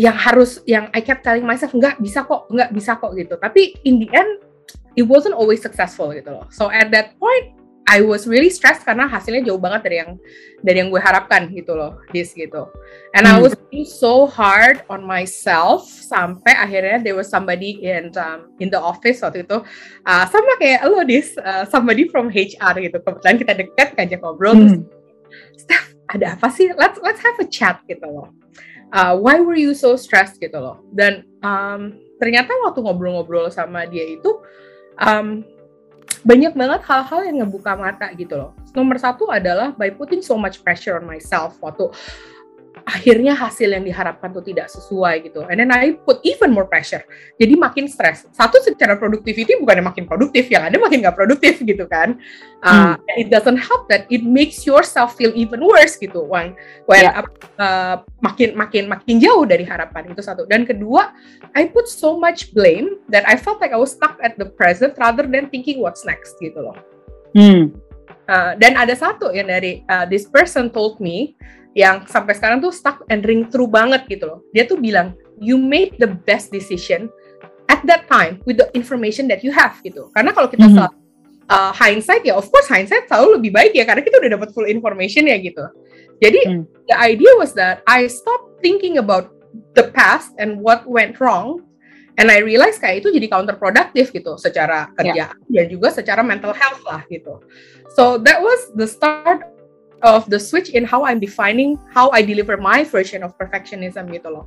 yang 0.00 0.16
harus 0.16 0.64
yang 0.64 0.88
I 0.96 1.04
kept 1.04 1.28
telling 1.28 1.44
myself 1.44 1.76
nggak 1.76 2.00
bisa 2.00 2.24
kok 2.24 2.48
nggak 2.48 2.72
bisa 2.72 2.96
kok 2.96 3.12
gitu. 3.20 3.36
Tapi 3.36 3.76
in 3.84 4.00
the 4.00 4.08
end 4.16 4.49
it 4.96 5.06
wasn't 5.06 5.34
always 5.34 5.62
successful 5.62 6.10
gitu 6.10 6.30
loh. 6.30 6.46
So 6.50 6.70
at 6.70 6.90
that 6.94 7.18
point 7.18 7.60
I 7.90 8.06
was 8.06 8.30
really 8.30 8.54
stressed 8.54 8.86
karena 8.86 9.10
hasilnya 9.10 9.50
jauh 9.50 9.58
banget 9.58 9.82
dari 9.82 9.96
yang 9.98 10.12
dari 10.62 10.78
yang 10.78 10.94
gue 10.94 11.02
harapkan 11.02 11.50
gitu 11.50 11.74
loh, 11.74 11.98
this 12.14 12.30
gitu. 12.38 12.70
And 13.18 13.26
hmm. 13.26 13.34
I 13.34 13.36
was 13.42 13.58
so 13.90 14.30
hard 14.30 14.86
on 14.86 15.02
myself 15.02 15.90
sampai 15.90 16.54
akhirnya 16.54 17.02
there 17.02 17.18
was 17.18 17.26
somebody 17.26 17.82
in 17.82 18.14
um, 18.14 18.54
in 18.62 18.70
the 18.70 18.78
office 18.78 19.26
waktu 19.26 19.42
itu 19.42 19.58
uh, 20.06 20.24
sama 20.30 20.54
kayak 20.62 20.86
lo 20.86 21.02
this 21.02 21.34
uh, 21.42 21.66
somebody 21.66 22.06
from 22.06 22.30
HR 22.30 22.78
gitu. 22.78 23.02
Kebetulan 23.02 23.36
kita 23.42 23.52
deket 23.58 23.88
ngajak 23.98 24.18
ngobrol 24.22 24.54
hmm. 24.54 24.62
terus 24.62 24.74
Steph, 25.58 25.94
ada 26.10 26.38
apa 26.38 26.46
sih? 26.50 26.70
Let's 26.74 26.98
let's 27.02 27.22
have 27.22 27.38
a 27.42 27.46
chat 27.46 27.82
gitu 27.90 28.06
loh. 28.06 28.30
Uh, 28.90 29.14
why 29.18 29.38
were 29.38 29.58
you 29.58 29.74
so 29.74 29.94
stressed 29.94 30.38
gitu 30.38 30.58
loh? 30.58 30.82
Dan 30.94 31.26
um, 31.42 31.98
ternyata 32.18 32.50
waktu 32.66 32.82
ngobrol-ngobrol 32.82 33.50
sama 33.50 33.86
dia 33.86 34.02
itu 34.02 34.30
um, 34.98 35.46
banyak 36.24 36.52
banget 36.52 36.80
hal-hal 36.84 37.20
yang 37.24 37.36
ngebuka 37.44 37.72
mata 37.78 38.12
gitu 38.12 38.36
loh. 38.36 38.50
Nomor 38.76 39.00
satu 39.00 39.30
adalah 39.32 39.72
by 39.72 39.88
putting 39.92 40.20
so 40.20 40.36
much 40.36 40.60
pressure 40.60 40.98
on 41.00 41.06
myself 41.08 41.56
waktu 41.64 41.88
akhirnya 42.90 43.38
hasil 43.38 43.70
yang 43.70 43.86
diharapkan 43.86 44.34
tuh 44.34 44.42
tidak 44.42 44.66
sesuai 44.66 45.30
gitu. 45.30 45.46
And 45.46 45.62
then 45.62 45.70
I 45.70 45.94
put 45.94 46.18
even 46.26 46.50
more 46.50 46.66
pressure. 46.66 47.06
Jadi 47.38 47.54
makin 47.54 47.86
stres. 47.86 48.26
Satu 48.34 48.58
secara 48.58 48.98
productivity 48.98 49.54
bukannya 49.62 49.86
makin 49.86 50.10
produktif, 50.10 50.50
yang 50.50 50.66
ada 50.66 50.74
makin 50.82 51.06
nggak 51.06 51.14
produktif 51.14 51.62
gitu 51.62 51.86
kan. 51.86 52.18
Uh, 52.66 52.98
hmm. 52.98 53.22
It 53.22 53.30
doesn't 53.30 53.62
help 53.62 53.86
that 53.86 54.10
it 54.10 54.26
makes 54.26 54.66
yourself 54.66 55.14
feel 55.14 55.30
even 55.38 55.62
worse 55.62 55.94
gitu. 56.02 56.26
When, 56.26 56.58
when 56.90 57.06
yeah. 57.06 57.22
uh, 57.62 58.02
makin 58.18 58.58
makin 58.58 58.90
makin 58.90 59.22
jauh 59.22 59.46
dari 59.46 59.62
harapan 59.62 60.10
itu 60.10 60.26
satu. 60.26 60.50
Dan 60.50 60.66
kedua, 60.66 61.14
I 61.54 61.70
put 61.70 61.86
so 61.86 62.18
much 62.18 62.50
blame 62.50 62.98
that 63.14 63.22
I 63.30 63.38
felt 63.38 63.62
like 63.62 63.70
I 63.70 63.78
was 63.78 63.94
stuck 63.94 64.18
at 64.18 64.34
the 64.34 64.50
present 64.50 64.98
rather 64.98 65.22
than 65.22 65.46
thinking 65.54 65.78
what's 65.78 66.02
next 66.02 66.34
gitu 66.42 66.58
loh. 66.58 66.74
Hmm. 67.38 67.70
Uh, 68.30 68.54
dan 68.58 68.78
ada 68.78 68.94
satu 68.94 69.30
yang 69.30 69.50
dari 69.50 69.82
uh, 69.90 70.06
this 70.06 70.26
person 70.26 70.70
told 70.70 70.98
me 70.98 71.38
yang 71.80 72.04
sampai 72.04 72.36
sekarang 72.36 72.60
tuh 72.60 72.68
stuck 72.68 73.00
and 73.08 73.24
ring 73.24 73.48
true 73.48 73.64
banget 73.64 74.04
gitu 74.12 74.28
loh. 74.28 74.38
Dia 74.52 74.68
tuh 74.68 74.76
bilang, 74.76 75.16
you 75.40 75.56
made 75.56 75.96
the 75.96 76.12
best 76.28 76.52
decision 76.52 77.08
at 77.72 77.80
that 77.88 78.04
time 78.12 78.44
with 78.44 78.60
the 78.60 78.68
information 78.76 79.24
that 79.32 79.40
you 79.40 79.48
have 79.48 79.80
gitu. 79.80 80.12
Karena 80.12 80.36
kalau 80.36 80.52
kita 80.52 80.68
mm 80.68 80.76
-hmm. 80.76 80.92
uh, 81.48 81.72
hindsight 81.72 82.20
ya, 82.28 82.36
of 82.36 82.44
course 82.52 82.68
hindsight 82.68 83.08
selalu 83.08 83.40
lebih 83.40 83.50
baik 83.56 83.72
ya 83.72 83.88
karena 83.88 84.04
kita 84.04 84.20
udah 84.20 84.30
dapat 84.36 84.48
full 84.52 84.68
information 84.68 85.24
ya 85.24 85.40
gitu. 85.40 85.64
Jadi 86.20 86.40
mm. 86.44 86.62
the 86.92 86.96
idea 87.00 87.32
was 87.40 87.56
that 87.56 87.80
I 87.88 88.04
stopped 88.04 88.60
thinking 88.60 89.00
about 89.00 89.32
the 89.72 89.88
past 89.96 90.36
and 90.36 90.60
what 90.60 90.84
went 90.84 91.16
wrong 91.16 91.64
and 92.20 92.28
I 92.28 92.44
realize 92.44 92.76
kayak 92.76 93.00
itu 93.00 93.08
jadi 93.16 93.32
counterproductive 93.32 94.12
gitu 94.12 94.36
secara 94.36 94.92
kerja 95.00 95.32
yeah. 95.32 95.48
dan 95.48 95.66
juga 95.72 95.88
secara 95.88 96.20
mental 96.20 96.52
health 96.52 96.84
lah 96.84 97.00
gitu. 97.08 97.40
So 97.96 98.20
that 98.20 98.44
was 98.44 98.68
the 98.76 98.84
start 98.84 99.48
of 100.02 100.28
the 100.28 100.40
switch 100.40 100.70
in 100.70 100.84
how 100.84 101.04
I'm 101.04 101.20
defining 101.20 101.78
how 101.92 102.10
I 102.10 102.22
deliver 102.22 102.56
my 102.56 102.84
version 102.84 103.22
of 103.22 103.36
perfectionism 103.36 104.10
gitu 104.10 104.28
loh. 104.30 104.46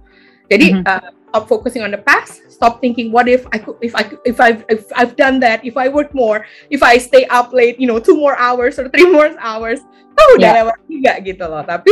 Jadi 0.51 0.75
mm 0.75 0.83
-hmm. 0.83 0.89
uh, 0.89 1.09
stop 1.31 1.43
focusing 1.47 1.81
on 1.81 1.91
the 1.95 2.01
past, 2.03 2.43
stop 2.51 2.83
thinking 2.83 3.09
what 3.09 3.31
if 3.31 3.47
I 3.55 3.57
could 3.57 3.79
if 3.79 3.95
I 3.95 4.03
if 4.27 4.37
I've 4.37 4.61
if 4.67 4.85
I've 4.93 5.15
done 5.15 5.39
that, 5.41 5.63
if 5.63 5.79
I 5.79 5.87
work 5.87 6.11
more, 6.11 6.45
if 6.69 6.83
I 6.83 6.99
stay 6.99 7.23
up 7.31 7.55
late, 7.55 7.79
you 7.79 7.87
know, 7.87 7.97
two 7.97 8.19
more 8.19 8.35
hours 8.37 8.77
or 8.77 8.91
three 8.91 9.07
more 9.07 9.31
hours, 9.39 9.79
oh 10.19 10.29
udah 10.37 10.49
yeah. 10.51 10.57
lewat 10.61 10.77
juga 10.85 11.13
gitu 11.23 11.45
loh. 11.47 11.63
Tapi 11.63 11.91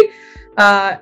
uh, 0.60 1.00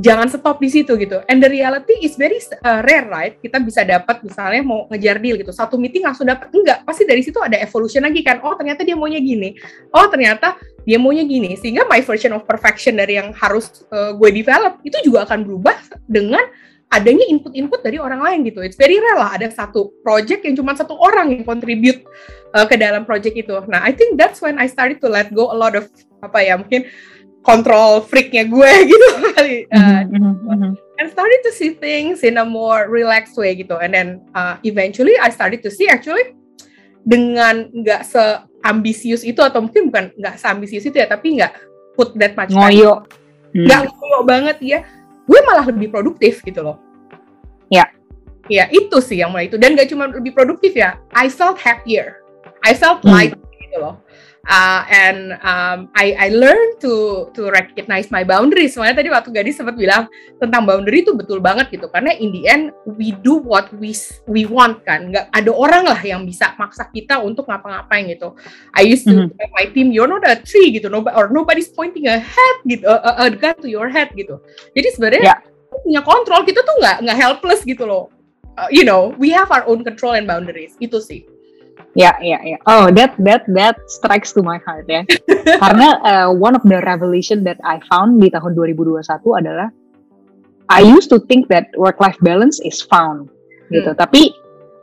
jangan 0.00 0.26
stop 0.26 0.58
di 0.58 0.70
situ 0.70 0.98
gitu. 0.98 1.22
And 1.30 1.38
the 1.38 1.46
reality 1.46 2.02
is 2.02 2.18
very 2.18 2.42
uh, 2.64 2.82
rare, 2.82 3.06
right? 3.06 3.34
Kita 3.38 3.62
bisa 3.62 3.86
dapat 3.86 4.26
misalnya 4.26 4.62
mau 4.66 4.90
ngejar 4.90 5.22
deal 5.22 5.38
gitu, 5.38 5.54
satu 5.54 5.78
meeting 5.78 6.02
langsung 6.02 6.26
dapat 6.26 6.50
enggak? 6.50 6.82
Pasti 6.82 7.06
dari 7.06 7.22
situ 7.22 7.38
ada 7.38 7.54
evolution 7.60 8.02
lagi 8.02 8.26
kan. 8.26 8.42
Oh 8.42 8.58
ternyata 8.58 8.82
dia 8.82 8.98
maunya 8.98 9.22
gini. 9.22 9.54
Oh 9.94 10.06
ternyata 10.10 10.58
dia 10.82 10.98
maunya 10.98 11.22
gini. 11.22 11.54
Sehingga 11.54 11.86
my 11.86 12.02
version 12.02 12.34
of 12.34 12.42
perfection 12.42 12.98
dari 12.98 13.20
yang 13.20 13.30
harus 13.38 13.86
uh, 13.94 14.16
gue 14.18 14.30
develop 14.34 14.82
itu 14.82 14.98
juga 15.06 15.28
akan 15.30 15.46
berubah 15.46 15.78
dengan 16.10 16.42
adanya 16.94 17.26
input-input 17.26 17.82
dari 17.82 17.98
orang 17.98 18.22
lain 18.22 18.46
gitu. 18.46 18.62
It's 18.62 18.78
very 18.78 18.98
rare 18.98 19.18
lah 19.18 19.34
ada 19.34 19.50
satu 19.50 19.94
project 20.02 20.46
yang 20.46 20.54
cuma 20.54 20.78
satu 20.78 20.94
orang 20.94 21.34
yang 21.34 21.42
contribute 21.42 22.06
uh, 22.54 22.66
ke 22.66 22.78
dalam 22.78 23.02
project 23.02 23.34
itu. 23.34 23.54
Nah, 23.66 23.82
I 23.82 23.90
think 23.90 24.14
that's 24.14 24.38
when 24.38 24.58
I 24.62 24.70
started 24.70 25.02
to 25.02 25.10
let 25.10 25.34
go 25.34 25.50
a 25.50 25.56
lot 25.58 25.74
of 25.74 25.90
apa 26.22 26.40
ya 26.40 26.56
mungkin 26.56 26.88
kontrol 27.44 28.00
freaknya 28.00 28.48
gue 28.48 28.72
gitu 28.90 29.06
kali. 29.36 29.68
Uh, 29.68 30.02
and 30.98 31.06
started 31.12 31.40
to 31.44 31.52
see 31.52 31.76
things 31.76 32.24
in 32.24 32.40
a 32.40 32.46
more 32.46 32.88
relaxed 32.88 33.36
way 33.36 33.52
gitu. 33.54 33.76
And 33.76 33.92
then 33.92 34.08
uh, 34.32 34.56
eventually 34.64 35.14
I 35.20 35.28
started 35.28 35.60
to 35.62 35.70
see 35.70 35.86
actually 35.86 36.34
dengan 37.04 37.68
nggak 37.70 38.08
seambisius 38.08 39.22
itu 39.22 39.44
atau 39.44 39.60
mungkin 39.60 39.92
bukan 39.92 40.04
nggak 40.16 40.40
seambisius 40.40 40.88
itu 40.88 40.96
ya 40.96 41.06
tapi 41.06 41.36
nggak 41.36 41.52
put 41.94 42.16
that 42.16 42.32
much 42.34 42.50
ngoyo. 42.50 43.04
Hmm. 43.54 43.68
nggak 43.68 43.80
hmm. 43.86 43.92
ngoyo 43.92 44.18
banget 44.26 44.56
ya 44.64 44.80
gue 45.28 45.40
malah 45.44 45.68
lebih 45.68 45.92
produktif 45.92 46.40
gitu 46.40 46.64
loh. 46.64 46.80
Ya. 47.68 47.92
Ya 48.48 48.68
itu 48.72 49.00
sih 49.00 49.20
yang 49.20 49.32
mulai 49.32 49.48
itu. 49.48 49.56
Dan 49.56 49.72
gak 49.72 49.88
cuma 49.88 50.04
lebih 50.04 50.36
produktif 50.36 50.76
ya 50.76 51.00
I 51.16 51.32
felt 51.32 51.56
happier. 51.56 52.20
I 52.60 52.76
felt 52.76 53.00
hmm. 53.00 53.12
light 53.12 53.32
gitu 53.56 53.80
loh 53.80 54.03
uh, 54.48 54.82
and 54.88 55.36
um, 55.44 55.88
I 55.96 56.14
I 56.16 56.28
learn 56.32 56.76
to 56.84 57.26
to 57.32 57.48
recognize 57.50 58.08
my 58.12 58.24
boundaries. 58.24 58.76
Soalnya 58.76 59.00
tadi 59.00 59.08
waktu 59.12 59.30
Gadis 59.32 59.60
sempat 59.60 59.76
bilang 59.76 60.08
tentang 60.38 60.68
boundary 60.68 61.04
itu 61.04 61.16
betul 61.16 61.40
banget 61.40 61.72
gitu. 61.72 61.88
Karena 61.88 62.12
in 62.16 62.32
the 62.32 62.44
end 62.48 62.72
we 62.84 63.16
do 63.24 63.40
what 63.40 63.68
we 63.76 63.96
we 64.28 64.44
want 64.44 64.84
kan. 64.84 65.12
Nggak 65.12 65.32
ada 65.32 65.50
orang 65.52 65.84
lah 65.88 66.00
yang 66.00 66.24
bisa 66.28 66.52
maksa 66.60 66.88
kita 66.92 67.20
untuk 67.20 67.48
ngapa-ngapain 67.48 68.08
gitu. 68.08 68.36
I 68.76 68.84
used 68.84 69.08
to 69.08 69.14
mm 69.14 69.32
-hmm. 69.32 69.52
my 69.56 69.66
team 69.72 69.92
you're 69.92 70.10
not 70.10 70.24
a 70.24 70.38
tree 70.40 70.72
gitu, 70.72 70.88
nobody 70.92 71.16
or 71.16 71.32
nobody's 71.32 71.70
pointing 71.72 72.08
a 72.08 72.20
head 72.20 72.56
gitu, 72.68 72.84
a, 72.88 73.28
a 73.28 73.32
gun 73.32 73.56
to 73.60 73.68
your 73.68 73.88
head 73.88 74.12
gitu. 74.14 74.40
Jadi 74.76 74.88
sebenarnya 74.94 75.36
yeah. 75.36 75.38
punya 75.84 76.00
kontrol 76.04 76.42
kita 76.44 76.60
tuh 76.62 76.76
nggak 76.80 76.96
nggak 77.04 77.18
helpless 77.18 77.60
gitu 77.64 77.84
loh. 77.84 78.12
Uh, 78.54 78.70
you 78.70 78.86
know, 78.86 79.10
we 79.18 79.34
have 79.34 79.50
our 79.50 79.66
own 79.66 79.82
control 79.82 80.14
and 80.14 80.30
boundaries. 80.30 80.78
Itu 80.78 81.02
sih. 81.02 81.33
Ya, 81.94 82.18
ya, 82.18 82.42
ya. 82.42 82.58
Oh, 82.66 82.90
that 82.90 83.14
that 83.22 83.46
that 83.54 83.78
strikes 83.86 84.34
to 84.34 84.42
my 84.42 84.58
heart 84.66 84.90
ya. 84.90 85.06
Karena 85.62 85.88
uh, 86.02 86.28
one 86.34 86.58
of 86.58 86.66
the 86.66 86.82
revelation 86.82 87.46
that 87.46 87.62
I 87.62 87.78
found 87.86 88.18
di 88.18 88.34
tahun 88.34 88.58
2021 88.58 89.14
adalah 89.14 89.70
I 90.66 90.82
used 90.82 91.06
to 91.14 91.22
think 91.30 91.46
that 91.54 91.70
work 91.78 92.02
life 92.02 92.18
balance 92.18 92.58
is 92.58 92.82
found 92.82 93.30
gitu. 93.70 93.94
Hmm. 93.94 94.00
Tapi 94.02 94.34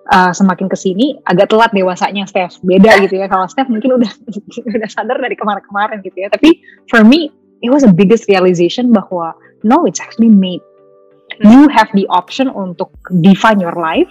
uh, 0.08 0.32
semakin 0.32 0.72
ke 0.72 0.78
sini 0.80 1.20
agak 1.28 1.52
telat 1.52 1.76
dewasanya 1.76 2.24
Steph. 2.32 2.64
Beda 2.64 2.96
gitu 3.04 3.20
ya. 3.20 3.28
Kalau 3.28 3.44
Steph 3.52 3.68
mungkin 3.68 4.00
udah 4.00 4.12
udah 4.80 4.90
sadar 4.90 5.20
dari 5.20 5.36
kemarin-kemarin 5.36 6.00
gitu 6.08 6.16
ya. 6.16 6.32
Tapi 6.32 6.64
for 6.88 7.04
me 7.04 7.28
it 7.60 7.68
was 7.68 7.84
the 7.84 7.92
biggest 7.92 8.32
realization 8.32 8.96
bahwa 8.96 9.36
no, 9.68 9.84
it's 9.84 10.00
actually 10.00 10.32
made. 10.32 10.64
Hmm. 11.44 11.52
You 11.52 11.62
have 11.76 11.92
the 11.92 12.08
option 12.08 12.48
untuk 12.48 12.96
define 13.20 13.60
your 13.60 13.76
life 13.76 14.08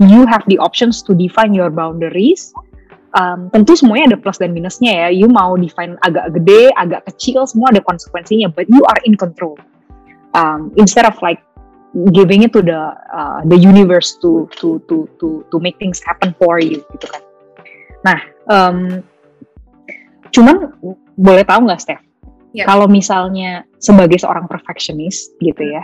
you 0.00 0.24
have 0.24 0.42
the 0.48 0.56
options 0.56 1.04
to 1.04 1.12
define 1.12 1.52
your 1.52 1.68
boundaries. 1.68 2.56
Um, 3.10 3.50
tentu 3.50 3.74
semuanya 3.74 4.14
ada 4.14 4.18
plus 4.22 4.38
dan 4.40 4.56
minusnya 4.56 5.06
ya. 5.06 5.08
You 5.12 5.28
mau 5.28 5.58
define 5.60 6.00
agak 6.06 6.32
gede, 6.40 6.72
agak 6.78 7.04
kecil, 7.10 7.44
semua 7.44 7.74
ada 7.74 7.84
konsekuensinya. 7.84 8.48
But 8.54 8.70
you 8.72 8.80
are 8.88 9.00
in 9.04 9.18
control. 9.20 9.60
Um, 10.32 10.70
instead 10.78 11.04
of 11.04 11.18
like 11.20 11.42
giving 12.14 12.46
it 12.46 12.54
to 12.54 12.62
the 12.62 12.94
uh, 13.10 13.42
the 13.44 13.58
universe 13.58 14.16
to 14.22 14.48
to 14.62 14.78
to 14.86 15.10
to 15.18 15.42
to 15.50 15.56
make 15.58 15.76
things 15.82 15.98
happen 16.06 16.32
for 16.38 16.62
you 16.62 16.80
gitu 16.96 17.06
kan. 17.10 17.22
Nah, 18.06 18.20
um, 18.46 18.78
cuman 20.30 20.70
boleh 21.18 21.44
tahu 21.44 21.66
nggak 21.66 21.82
Steph? 21.82 22.02
Yeah. 22.54 22.66
Kalau 22.66 22.86
misalnya 22.86 23.66
sebagai 23.82 24.22
seorang 24.22 24.46
perfectionist 24.46 25.34
gitu 25.42 25.62
ya, 25.66 25.82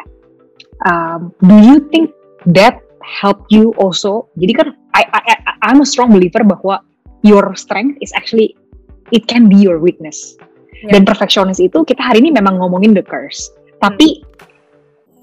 um, 0.86 1.34
do 1.42 1.58
you 1.58 1.82
think 1.90 2.14
that 2.54 2.85
help 3.06 3.46
you 3.48 3.70
also. 3.78 4.26
Jadi 4.34 4.52
kan 4.52 4.68
I, 4.98 5.06
I, 5.14 5.20
I'm 5.62 5.80
a 5.80 5.88
strong 5.88 6.10
believer 6.10 6.42
bahwa 6.42 6.82
your 7.22 7.54
strength 7.54 8.02
is 8.02 8.10
actually 8.18 8.58
it 9.14 9.30
can 9.30 9.46
be 9.46 9.56
your 9.56 9.78
weakness. 9.78 10.34
Yeah. 10.82 10.98
Dan 10.98 11.08
perfectionist 11.08 11.62
itu 11.62 11.86
kita 11.86 12.02
hari 12.02 12.26
ini 12.26 12.34
memang 12.34 12.58
ngomongin 12.58 12.92
the 12.92 13.06
curse. 13.06 13.48
Tapi 13.80 14.26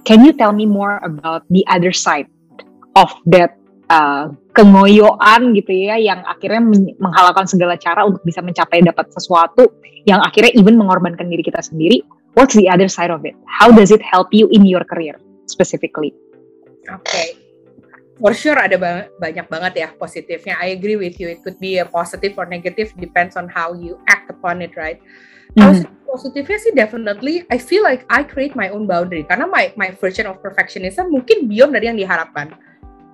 can 0.08 0.24
you 0.24 0.32
tell 0.34 0.56
me 0.56 0.64
more 0.64 1.04
about 1.04 1.44
the 1.52 1.62
other 1.68 1.92
side 1.92 2.32
of 2.96 3.12
that 3.30 3.60
uh, 3.92 4.32
kengoyoan 4.56 5.54
gitu 5.54 5.74
ya 5.74 6.00
yang 6.00 6.24
akhirnya 6.26 6.64
menghalalkan 6.98 7.46
segala 7.46 7.76
cara 7.78 8.08
untuk 8.08 8.24
bisa 8.24 8.40
mencapai 8.40 8.82
dapat 8.82 9.12
sesuatu 9.14 9.70
yang 10.08 10.24
akhirnya 10.24 10.54
even 10.58 10.80
mengorbankan 10.80 11.28
diri 11.30 11.44
kita 11.46 11.62
sendiri. 11.62 12.02
What's 12.34 12.58
the 12.58 12.66
other 12.66 12.90
side 12.90 13.14
of 13.14 13.22
it? 13.30 13.38
How 13.46 13.70
does 13.70 13.94
it 13.94 14.02
help 14.02 14.34
you 14.34 14.50
in 14.50 14.66
your 14.66 14.82
career 14.90 15.22
specifically? 15.46 16.18
Oke, 16.90 17.06
okay 17.06 17.43
for 18.18 18.34
sure 18.34 18.58
ada 18.58 18.78
ba 18.78 19.10
banyak 19.18 19.46
banget 19.50 19.74
ya 19.80 19.90
positifnya. 19.96 20.58
I 20.62 20.78
agree 20.78 20.98
with 20.98 21.18
you. 21.18 21.30
It 21.32 21.42
could 21.42 21.58
be 21.58 21.82
a 21.82 21.88
positive 21.88 22.38
or 22.38 22.46
negative 22.46 22.94
depends 22.98 23.34
on 23.38 23.50
how 23.50 23.74
you 23.74 23.98
act 24.10 24.30
upon 24.30 24.62
it, 24.62 24.74
right? 24.78 25.02
Mm. 25.54 25.86
positifnya 26.14 26.58
sih 26.62 26.74
definitely 26.74 27.42
I 27.50 27.58
feel 27.58 27.82
like 27.82 28.06
I 28.10 28.22
create 28.22 28.54
my 28.54 28.70
own 28.70 28.86
boundary 28.86 29.26
karena 29.26 29.50
my 29.50 29.74
my 29.74 29.94
version 29.98 30.30
of 30.30 30.38
perfectionism 30.46 31.10
mungkin 31.10 31.50
beyond 31.50 31.74
dari 31.74 31.90
yang 31.90 31.98
diharapkan 31.98 32.54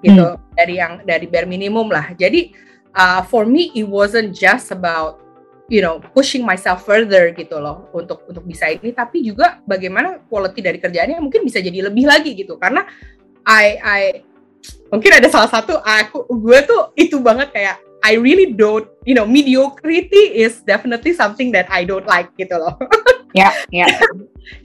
gitu 0.04 0.36
mm. 0.36 0.40
dari 0.56 0.76
yang 0.80 1.04
dari 1.08 1.28
bare 1.28 1.48
minimum 1.48 1.92
lah. 1.92 2.12
Jadi 2.16 2.52
uh, 2.96 3.24
for 3.28 3.44
me 3.48 3.72
it 3.76 3.88
wasn't 3.88 4.36
just 4.36 4.72
about 4.72 5.20
you 5.72 5.80
know 5.80 6.02
pushing 6.16 6.44
myself 6.44 6.84
further 6.84 7.32
gitu 7.32 7.56
loh 7.60 7.88
untuk 7.96 8.26
untuk 8.28 8.44
bisa 8.44 8.68
ini 8.68 8.92
tapi 8.92 9.22
juga 9.24 9.62
bagaimana 9.64 10.24
quality 10.28 10.60
dari 10.60 10.80
kerjaannya 10.82 11.22
mungkin 11.22 11.46
bisa 11.46 11.62
jadi 11.62 11.88
lebih 11.92 12.10
lagi 12.10 12.34
gitu 12.36 12.58
karena 12.58 12.84
I 13.46 13.66
I 13.80 14.02
mungkin 14.90 15.12
ada 15.16 15.30
salah 15.30 15.50
satu 15.50 15.78
aku 15.80 16.26
gue 16.30 16.60
tuh 16.66 16.92
itu 16.98 17.18
banget 17.22 17.54
kayak 17.54 17.78
I 18.00 18.16
really 18.16 18.56
don't, 18.56 18.88
you 19.04 19.14
know, 19.14 19.28
mediocrity 19.28 20.40
is 20.40 20.64
definitely 20.64 21.14
something 21.14 21.52
that 21.52 21.68
I 21.68 21.84
don't 21.84 22.08
like 22.08 22.32
gitu 22.40 22.56
loh. 22.56 22.80
Ya, 23.38 23.54
yeah, 23.70 23.86
ya. 23.86 23.86
Yeah. 23.86 23.98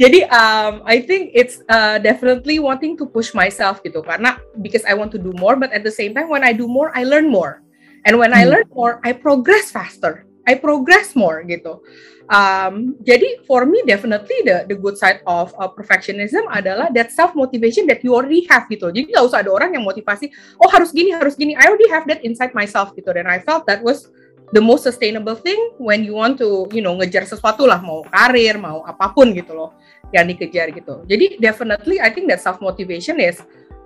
Jadi 0.01 0.25
um, 0.33 0.81
I 0.89 1.05
think 1.05 1.37
it's 1.37 1.61
uh, 1.69 2.01
definitely 2.01 2.57
wanting 2.57 2.97
to 2.97 3.05
push 3.05 3.37
myself 3.37 3.85
gitu 3.85 4.01
karena 4.01 4.41
because 4.65 4.81
I 4.89 4.97
want 4.97 5.13
to 5.13 5.21
do 5.21 5.37
more, 5.37 5.53
but 5.53 5.69
at 5.77 5.85
the 5.85 5.93
same 5.93 6.17
time 6.17 6.33
when 6.33 6.41
I 6.41 6.57
do 6.57 6.65
more, 6.65 6.89
I 6.97 7.05
learn 7.05 7.29
more, 7.29 7.61
and 8.09 8.17
when 8.17 8.33
hmm. 8.33 8.41
I 8.41 8.49
learn 8.49 8.65
more, 8.73 9.05
I 9.05 9.13
progress 9.13 9.69
faster, 9.69 10.25
I 10.49 10.57
progress 10.57 11.13
more 11.13 11.45
gitu. 11.45 11.85
Um, 12.25 12.97
jadi 13.05 13.45
for 13.45 13.69
me 13.69 13.85
definitely 13.85 14.41
the 14.49 14.65
the 14.65 14.77
good 14.81 14.97
side 14.97 15.21
of 15.29 15.53
uh, 15.61 15.69
perfectionism 15.69 16.49
adalah 16.49 16.89
that 16.97 17.13
self 17.13 17.37
motivation 17.37 17.85
that 17.85 18.01
you 18.01 18.17
already 18.17 18.49
have 18.49 18.65
gitu. 18.73 18.89
Jadi 18.89 19.13
nggak 19.13 19.25
usah 19.29 19.45
ada 19.45 19.53
orang 19.53 19.77
yang 19.77 19.85
motivasi, 19.85 20.33
oh 20.57 20.69
harus 20.73 20.89
gini 20.89 21.13
harus 21.13 21.37
gini. 21.37 21.53
I 21.53 21.69
already 21.69 21.89
have 21.93 22.09
that 22.09 22.25
inside 22.25 22.57
myself 22.57 22.97
gitu. 22.97 23.13
Dan 23.13 23.29
I 23.29 23.45
felt 23.45 23.69
that 23.69 23.85
was 23.85 24.09
the 24.57 24.63
most 24.63 24.89
sustainable 24.89 25.37
thing 25.37 25.59
when 25.77 26.01
you 26.01 26.17
want 26.17 26.41
to 26.41 26.65
you 26.73 26.81
know 26.81 26.97
ngejar 26.97 27.29
sesuatu 27.29 27.69
lah 27.69 27.85
mau 27.85 28.01
karir 28.09 28.57
mau 28.57 28.85
apa 28.89 29.13
pun 29.13 29.33
gitu 29.37 29.53
loh 29.53 29.77
yang 30.17 30.25
dikejar 30.25 30.73
gitu. 30.73 31.05
Jadi 31.05 31.37
definitely 31.37 32.01
I 32.01 32.09
think 32.09 32.33
that 32.33 32.41
self 32.41 32.57
motivation 32.65 33.21
is 33.21 33.37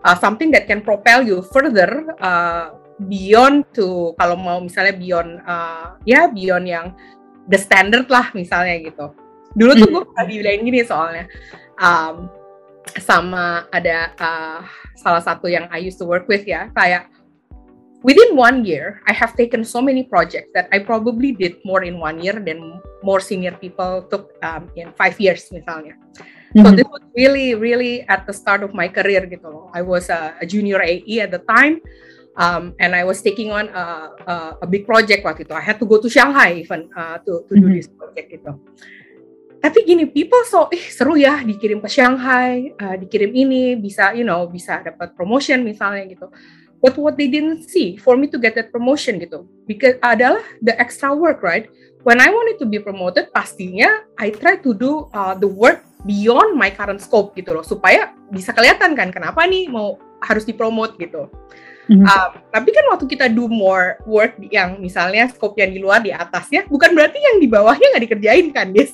uh, 0.07 0.14
something 0.14 0.54
that 0.54 0.71
can 0.71 0.78
propel 0.78 1.26
you 1.26 1.42
further 1.42 2.14
uh, 2.23 2.71
beyond 3.07 3.66
to 3.75 4.14
kalau 4.18 4.35
mau 4.35 4.59
misalnya 4.59 4.95
beyond 4.95 5.42
uh, 5.47 5.95
ya 6.02 6.26
beyond 6.30 6.66
yang 6.66 6.87
the 7.49 7.59
standard 7.59 8.07
lah 8.12 8.28
misalnya 8.37 8.76
gitu. 8.85 9.11
Dulu 9.57 9.73
tuh 9.81 9.88
gue 9.88 10.02
pernah 10.12 10.26
dibilang 10.28 10.62
gini 10.62 10.81
soalnya 10.85 11.25
um, 11.81 12.28
sama 13.00 13.67
ada 13.73 14.12
uh, 14.21 14.61
salah 14.97 15.25
satu 15.25 15.49
yang 15.49 15.67
I 15.73 15.81
used 15.81 15.99
to 16.00 16.07
work 16.07 16.28
with 16.28 16.45
ya 16.45 16.69
kayak 16.76 17.09
within 18.05 18.37
one 18.37 18.62
year 18.62 19.00
I 19.09 19.17
have 19.17 19.35
taken 19.35 19.64
so 19.64 19.81
many 19.81 20.05
projects 20.05 20.52
that 20.55 20.69
I 20.71 20.85
probably 20.85 21.33
did 21.33 21.59
more 21.64 21.83
in 21.83 21.99
one 21.99 22.21
year 22.21 22.37
than 22.37 22.81
more 23.02 23.21
senior 23.21 23.57
people 23.57 24.07
took 24.12 24.37
um, 24.45 24.69
in 24.76 24.93
five 24.95 25.17
years 25.19 25.49
misalnya. 25.50 25.97
So 26.57 26.64
mm-hmm. 26.64 26.76
this 26.81 26.88
was 26.88 27.05
really 27.12 27.52
really 27.57 28.09
at 28.09 28.25
the 28.25 28.33
start 28.33 28.64
of 28.64 28.73
my 28.73 28.88
career 28.88 29.25
gitu 29.28 29.49
loh. 29.49 29.67
I 29.76 29.85
was 29.85 30.09
a, 30.09 30.37
a 30.40 30.47
junior 30.49 30.81
AE 30.81 31.21
at 31.25 31.33
the 31.33 31.45
time 31.45 31.81
um, 32.38 32.73
and 32.78 32.95
I 32.95 33.02
was 33.02 33.21
taking 33.21 33.50
on 33.50 33.68
a, 33.68 33.85
a, 34.25 34.35
a 34.62 34.66
big 34.66 34.87
project 34.87 35.26
waktu 35.26 35.45
itu. 35.45 35.52
I 35.52 35.61
had 35.61 35.76
to 35.83 35.87
go 35.87 35.99
to 35.99 36.09
Shanghai 36.09 36.62
even 36.64 36.88
uh, 36.95 37.18
to 37.26 37.45
to 37.50 37.52
do 37.52 37.66
mm 37.66 37.68
-hmm. 37.68 37.76
this 37.76 37.90
project 37.90 38.26
gitu. 38.30 38.50
Tapi 39.59 39.78
gini, 39.83 40.07
people 40.07 40.38
so 40.47 40.71
ih 40.71 40.87
seru 40.87 41.18
ya 41.18 41.42
dikirim 41.42 41.83
ke 41.83 41.90
Shanghai, 41.90 42.71
uh, 42.78 42.95
dikirim 42.95 43.35
ini 43.35 43.75
bisa 43.75 44.14
you 44.14 44.23
know 44.23 44.47
bisa 44.47 44.78
dapat 44.87 45.18
promotion 45.18 45.66
misalnya 45.66 46.07
gitu. 46.07 46.30
But 46.78 46.95
what 46.95 47.18
they 47.18 47.26
didn't 47.26 47.66
see 47.66 47.99
for 47.99 48.14
me 48.14 48.30
to 48.30 48.38
get 48.38 48.54
that 48.54 48.71
promotion 48.71 49.18
gitu, 49.18 49.50
because 49.66 49.99
adalah 49.99 50.47
the 50.62 50.78
extra 50.78 51.11
work 51.11 51.42
right. 51.42 51.66
When 52.07 52.23
I 52.23 52.30
wanted 52.30 52.62
to 52.62 52.71
be 52.71 52.78
promoted, 52.78 53.35
pastinya 53.35 54.07
I 54.14 54.30
try 54.30 54.62
to 54.62 54.71
do 54.71 55.11
uh, 55.11 55.35
the 55.35 55.50
work 55.50 55.83
beyond 56.07 56.54
my 56.54 56.71
current 56.71 57.02
scope 57.02 57.35
gitu 57.35 57.59
loh, 57.59 57.66
supaya 57.66 58.14
bisa 58.30 58.54
kelihatan 58.54 58.95
kan 58.95 59.11
kenapa 59.11 59.42
nih 59.50 59.66
mau 59.66 59.99
harus 60.23 60.47
dipromot 60.47 60.95
gitu. 61.02 61.26
Mm-hmm. 61.88 62.04
Um, 62.04 62.30
tapi 62.52 62.71
kan 62.76 62.85
waktu 62.92 63.07
kita 63.09 63.26
do 63.33 63.49
more 63.49 63.97
work 64.04 64.37
yang 64.52 64.76
misalnya 64.76 65.33
scope 65.33 65.57
yang 65.57 65.73
di 65.73 65.80
luar 65.80 66.04
di 66.04 66.12
atasnya, 66.12 66.68
bukan 66.68 66.92
berarti 66.92 67.16
yang 67.16 67.40
di 67.40 67.49
bawahnya 67.49 67.97
nggak 67.97 68.04
dikerjain 68.04 68.47
kan, 68.52 68.76
Des? 68.76 68.92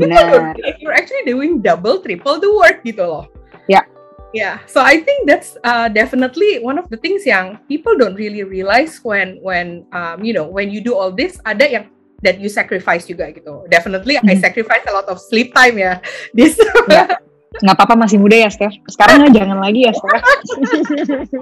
Benar. 0.00 0.56
You're 0.80 0.96
actually 0.96 1.28
doing 1.28 1.60
double, 1.60 2.00
triple 2.00 2.40
the 2.40 2.48
work 2.48 2.80
gitu 2.80 3.04
loh. 3.04 3.24
Ya. 3.68 3.84
Yeah. 3.84 3.84
Yeah, 4.30 4.62
so 4.70 4.78
I 4.78 5.02
think 5.02 5.26
that's 5.26 5.58
uh, 5.66 5.90
definitely 5.90 6.62
one 6.62 6.78
of 6.78 6.86
the 6.86 6.94
things 6.94 7.26
yang 7.26 7.58
people 7.66 7.98
don't 7.98 8.14
really 8.14 8.46
realize 8.46 9.02
when 9.02 9.42
when 9.42 9.82
um, 9.90 10.22
you 10.22 10.30
know 10.30 10.46
when 10.46 10.70
you 10.70 10.78
do 10.78 10.94
all 10.94 11.10
this 11.10 11.42
ada 11.42 11.66
yang 11.66 11.90
that 12.22 12.38
you 12.38 12.46
sacrifice 12.46 13.10
juga 13.10 13.34
gitu. 13.34 13.66
Definitely 13.66 14.22
mm-hmm. 14.22 14.30
I 14.30 14.38
sacrifice 14.38 14.86
a 14.86 14.94
lot 14.94 15.10
of 15.10 15.18
sleep 15.18 15.50
time 15.50 15.82
ya. 15.82 15.98
This. 16.30 16.54
Yeah. 16.86 17.18
nggak 17.50 17.74
apa-apa 17.74 18.06
masih 18.06 18.22
muda 18.22 18.46
ya 18.46 18.50
Steph. 18.50 18.78
Sekarang 18.86 19.26
jangan 19.34 19.58
lagi 19.58 19.90
ya 19.90 19.92
Steph. 19.92 20.22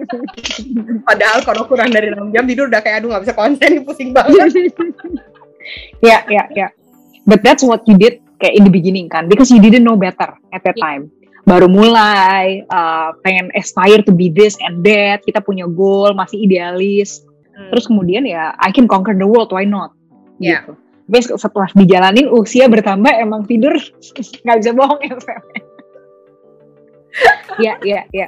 Padahal 1.08 1.44
kalau 1.44 1.68
kurang 1.68 1.92
dari 1.92 2.08
6 2.08 2.32
jam 2.32 2.44
tidur 2.48 2.72
udah 2.72 2.80
kayak 2.80 3.04
aduh 3.04 3.12
nggak 3.12 3.22
bisa 3.28 3.34
konsen 3.36 3.84
pusing 3.84 4.16
banget. 4.16 4.48
Ya 6.00 6.24
ya 6.32 6.48
ya. 6.56 6.72
But 7.28 7.44
that's 7.44 7.60
what 7.60 7.84
you 7.84 8.00
did 8.00 8.24
kayak 8.40 8.56
in 8.56 8.64
the 8.64 8.72
beginning 8.72 9.12
kan. 9.12 9.28
Because 9.28 9.52
you 9.52 9.60
didn't 9.60 9.84
know 9.84 10.00
better 10.00 10.32
at 10.48 10.64
that 10.64 10.80
time. 10.80 11.12
Baru 11.44 11.68
mulai 11.68 12.64
uh, 12.72 13.12
pengen 13.20 13.52
aspire 13.52 14.00
to 14.00 14.16
be 14.16 14.32
this 14.32 14.56
and 14.64 14.80
that. 14.80 15.20
Kita 15.28 15.44
punya 15.44 15.68
goal 15.68 16.16
masih 16.16 16.40
idealis. 16.40 17.20
Hmm. 17.58 17.74
terus 17.74 17.90
kemudian 17.90 18.22
ya 18.22 18.54
I 18.62 18.70
can 18.70 18.86
conquer 18.86 19.18
the 19.18 19.26
world 19.26 19.50
why 19.50 19.66
not? 19.66 19.90
Yeah. 20.38 20.62
gitu. 20.62 20.72
Tapi 21.08 21.20
setelah 21.40 21.68
dijalanin 21.74 22.30
usia 22.30 22.70
bertambah 22.70 23.10
emang 23.18 23.44
tidur 23.44 23.74
nggak 24.46 24.56
bisa 24.62 24.70
bohong 24.72 25.00
ya 25.02 25.18
ya 27.64 27.78
ya 27.82 28.06
ya 28.14 28.26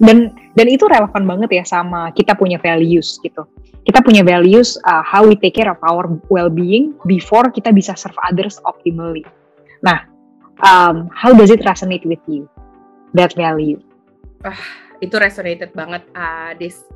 dan 0.00 0.32
dan 0.56 0.66
itu 0.68 0.84
relevan 0.88 1.24
banget 1.24 1.62
ya 1.62 1.64
sama 1.64 2.10
kita 2.16 2.32
punya 2.34 2.56
values 2.58 3.20
gitu. 3.20 3.44
Kita 3.82 3.98
punya 3.98 4.22
values 4.22 4.78
uh, 4.86 5.02
how 5.02 5.26
we 5.26 5.34
take 5.34 5.58
care 5.58 5.66
of 5.66 5.78
our 5.82 6.06
well-being 6.30 6.94
before 7.02 7.50
kita 7.50 7.74
bisa 7.74 7.98
serve 7.98 8.14
others 8.22 8.62
optimally. 8.62 9.26
Nah 9.82 10.06
um, 10.62 11.10
how 11.10 11.34
does 11.34 11.50
it 11.50 11.66
resonate 11.66 12.06
with 12.06 12.22
you? 12.30 12.46
That 13.12 13.34
value. 13.34 13.82
Uh, 14.42 14.56
itu 15.02 15.18
resonated 15.18 15.74
banget 15.74 16.06
uh, 16.14 16.54
this 16.56 16.86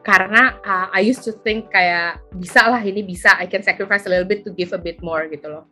karena 0.00 0.56
uh, 0.64 0.88
I 0.96 1.04
used 1.04 1.28
to 1.28 1.32
think 1.44 1.68
kayak 1.68 2.24
bisa 2.32 2.64
lah 2.64 2.80
ini 2.80 3.04
bisa. 3.04 3.36
I 3.36 3.44
can 3.44 3.60
sacrifice 3.60 4.08
a 4.08 4.10
little 4.10 4.28
bit 4.28 4.48
to 4.48 4.50
give 4.56 4.72
a 4.72 4.80
bit 4.80 5.04
more 5.04 5.28
gitu 5.28 5.44
loh. 5.44 5.64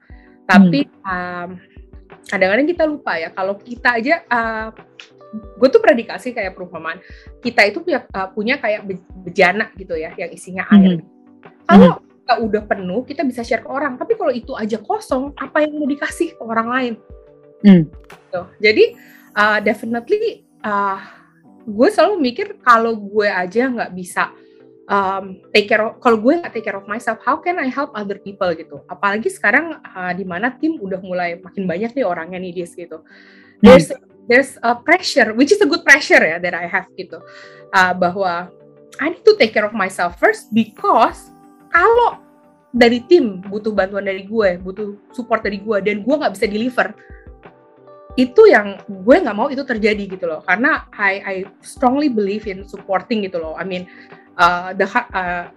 Tapi 0.45 0.85
hmm. 0.85 1.05
um, 1.05 1.49
kadang-kadang 2.29 2.69
kita 2.69 2.85
lupa 2.85 3.17
ya 3.17 3.33
kalau 3.33 3.57
kita 3.57 3.97
aja 3.97 4.15
uh, 4.29 4.69
gue 5.33 5.69
tuh 5.69 5.81
pernah 5.81 5.97
dikasih 5.97 6.33
kayak 6.33 6.53
perumpamaan 6.57 7.01
kita 7.45 7.69
itu 7.69 7.85
punya 7.85 8.05
uh, 8.13 8.29
punya 8.33 8.57
kayak 8.61 8.85
bejana 9.25 9.73
gitu 9.77 9.97
ya 9.97 10.13
yang 10.17 10.31
isinya 10.33 10.65
air. 10.73 11.01
Hmm. 11.01 11.05
Kalau 11.69 11.89
hmm. 11.97 12.05
kita 12.25 12.35
udah 12.45 12.63
penuh 12.65 13.01
kita 13.05 13.23
bisa 13.29 13.41
share 13.45 13.65
ke 13.65 13.69
orang, 13.69 14.01
tapi 14.01 14.17
kalau 14.17 14.33
itu 14.33 14.57
aja 14.57 14.81
kosong 14.81 15.37
apa 15.37 15.65
yang 15.65 15.77
mau 15.77 15.89
dikasih 15.89 16.37
ke 16.37 16.43
orang 16.45 16.69
lain? 16.69 16.95
Hmm. 17.65 17.83
Gitu. 17.89 18.43
Jadi 18.61 18.85
uh, 19.37 19.59
definitely 19.61 20.49
uh, 20.65 21.01
gue 21.69 21.89
selalu 21.93 22.17
mikir 22.21 22.47
kalau 22.65 22.97
gue 22.97 23.29
aja 23.29 23.69
nggak 23.69 23.93
bisa 23.93 24.33
um, 24.89 25.39
take 25.53 25.69
care 25.69 25.85
of, 25.85 26.01
kalau 26.01 26.19
gue 26.19 26.41
take 26.51 26.65
care 26.67 26.81
of 26.81 26.89
myself, 26.89 27.21
how 27.23 27.39
can 27.39 27.61
I 27.61 27.69
help 27.69 27.95
other 27.95 28.19
people 28.19 28.51
gitu? 28.57 28.83
Apalagi 28.89 29.31
sekarang 29.31 29.79
uh, 29.85 30.13
di 30.17 30.25
mana 30.25 30.57
tim 30.57 30.81
udah 30.81 30.99
mulai 31.05 31.39
makin 31.39 31.69
banyak 31.69 31.95
nih 31.95 32.03
orangnya 32.03 32.41
nih 32.41 32.65
dis 32.65 32.75
gitu. 32.75 33.05
There's 33.63 33.93
hmm 33.93 34.17
there's 34.29 34.61
a 34.61 34.77
pressure, 34.77 35.33
which 35.33 35.49
is 35.49 35.61
a 35.65 35.65
good 35.65 35.81
pressure 35.89 36.21
ya 36.21 36.37
that 36.37 36.53
I 36.53 36.69
have 36.69 36.85
gitu, 37.01 37.17
uh, 37.73 37.97
bahwa 37.97 38.53
I 39.01 39.17
need 39.17 39.25
to 39.25 39.33
take 39.41 39.57
care 39.57 39.65
of 39.65 39.73
myself 39.73 40.21
first 40.21 40.53
because 40.53 41.33
kalau 41.73 42.21
dari 42.77 43.01
tim 43.09 43.41
butuh 43.41 43.73
bantuan 43.73 44.05
dari 44.05 44.29
gue, 44.29 44.61
butuh 44.61 45.01
support 45.17 45.41
dari 45.41 45.65
gue, 45.65 45.81
dan 45.81 46.05
gue 46.05 46.13
nggak 46.13 46.37
bisa 46.37 46.45
deliver, 46.45 46.93
itu 48.21 48.53
yang 48.53 48.77
gue 48.85 49.17
nggak 49.17 49.33
mau 49.33 49.49
itu 49.49 49.65
terjadi 49.65 50.05
gitu 50.05 50.29
loh, 50.29 50.45
karena 50.45 50.85
I 50.93 51.13
I 51.25 51.37
strongly 51.65 52.13
believe 52.13 52.45
in 52.45 52.69
supporting 52.69 53.25
gitu 53.25 53.41
loh. 53.41 53.57
I 53.57 53.65
mean 53.65 53.89
uh, 54.39 54.71
the 54.73 54.87
uh, 54.87 55.51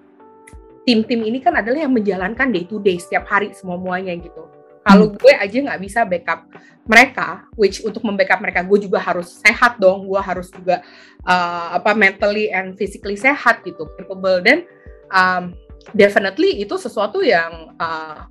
tim-tim 0.83 1.21
ini 1.23 1.39
kan 1.39 1.53
adalah 1.55 1.85
yang 1.85 1.93
menjalankan 1.93 2.49
day 2.49 2.65
to 2.65 2.81
day 2.81 2.97
setiap 2.97 3.29
hari 3.29 3.53
semua 3.53 3.77
muanya 3.77 4.17
gitu 4.17 4.49
kalau 4.81 5.13
hmm. 5.13 5.17
gue 5.21 5.33
aja 5.37 5.57
nggak 5.61 5.81
bisa 5.81 5.99
backup 6.09 6.49
mereka, 6.89 7.45
which 7.53 7.85
untuk 7.85 8.01
membackup 8.01 8.41
mereka 8.41 8.65
gue 8.65 8.89
juga 8.89 8.97
harus 8.97 9.29
sehat 9.45 9.77
dong, 9.77 10.09
gue 10.09 10.17
harus 10.17 10.49
juga 10.49 10.81
uh, 11.21 11.77
apa 11.77 11.93
mentally 11.93 12.49
and 12.49 12.73
physically 12.73 13.13
sehat 13.13 13.61
gitu, 13.61 13.85
capable 13.93 14.41
dan 14.41 14.65
um, 15.13 15.53
definitely 15.93 16.65
itu 16.65 16.73
sesuatu 16.81 17.21
yang 17.21 17.77
uh, 17.77 18.25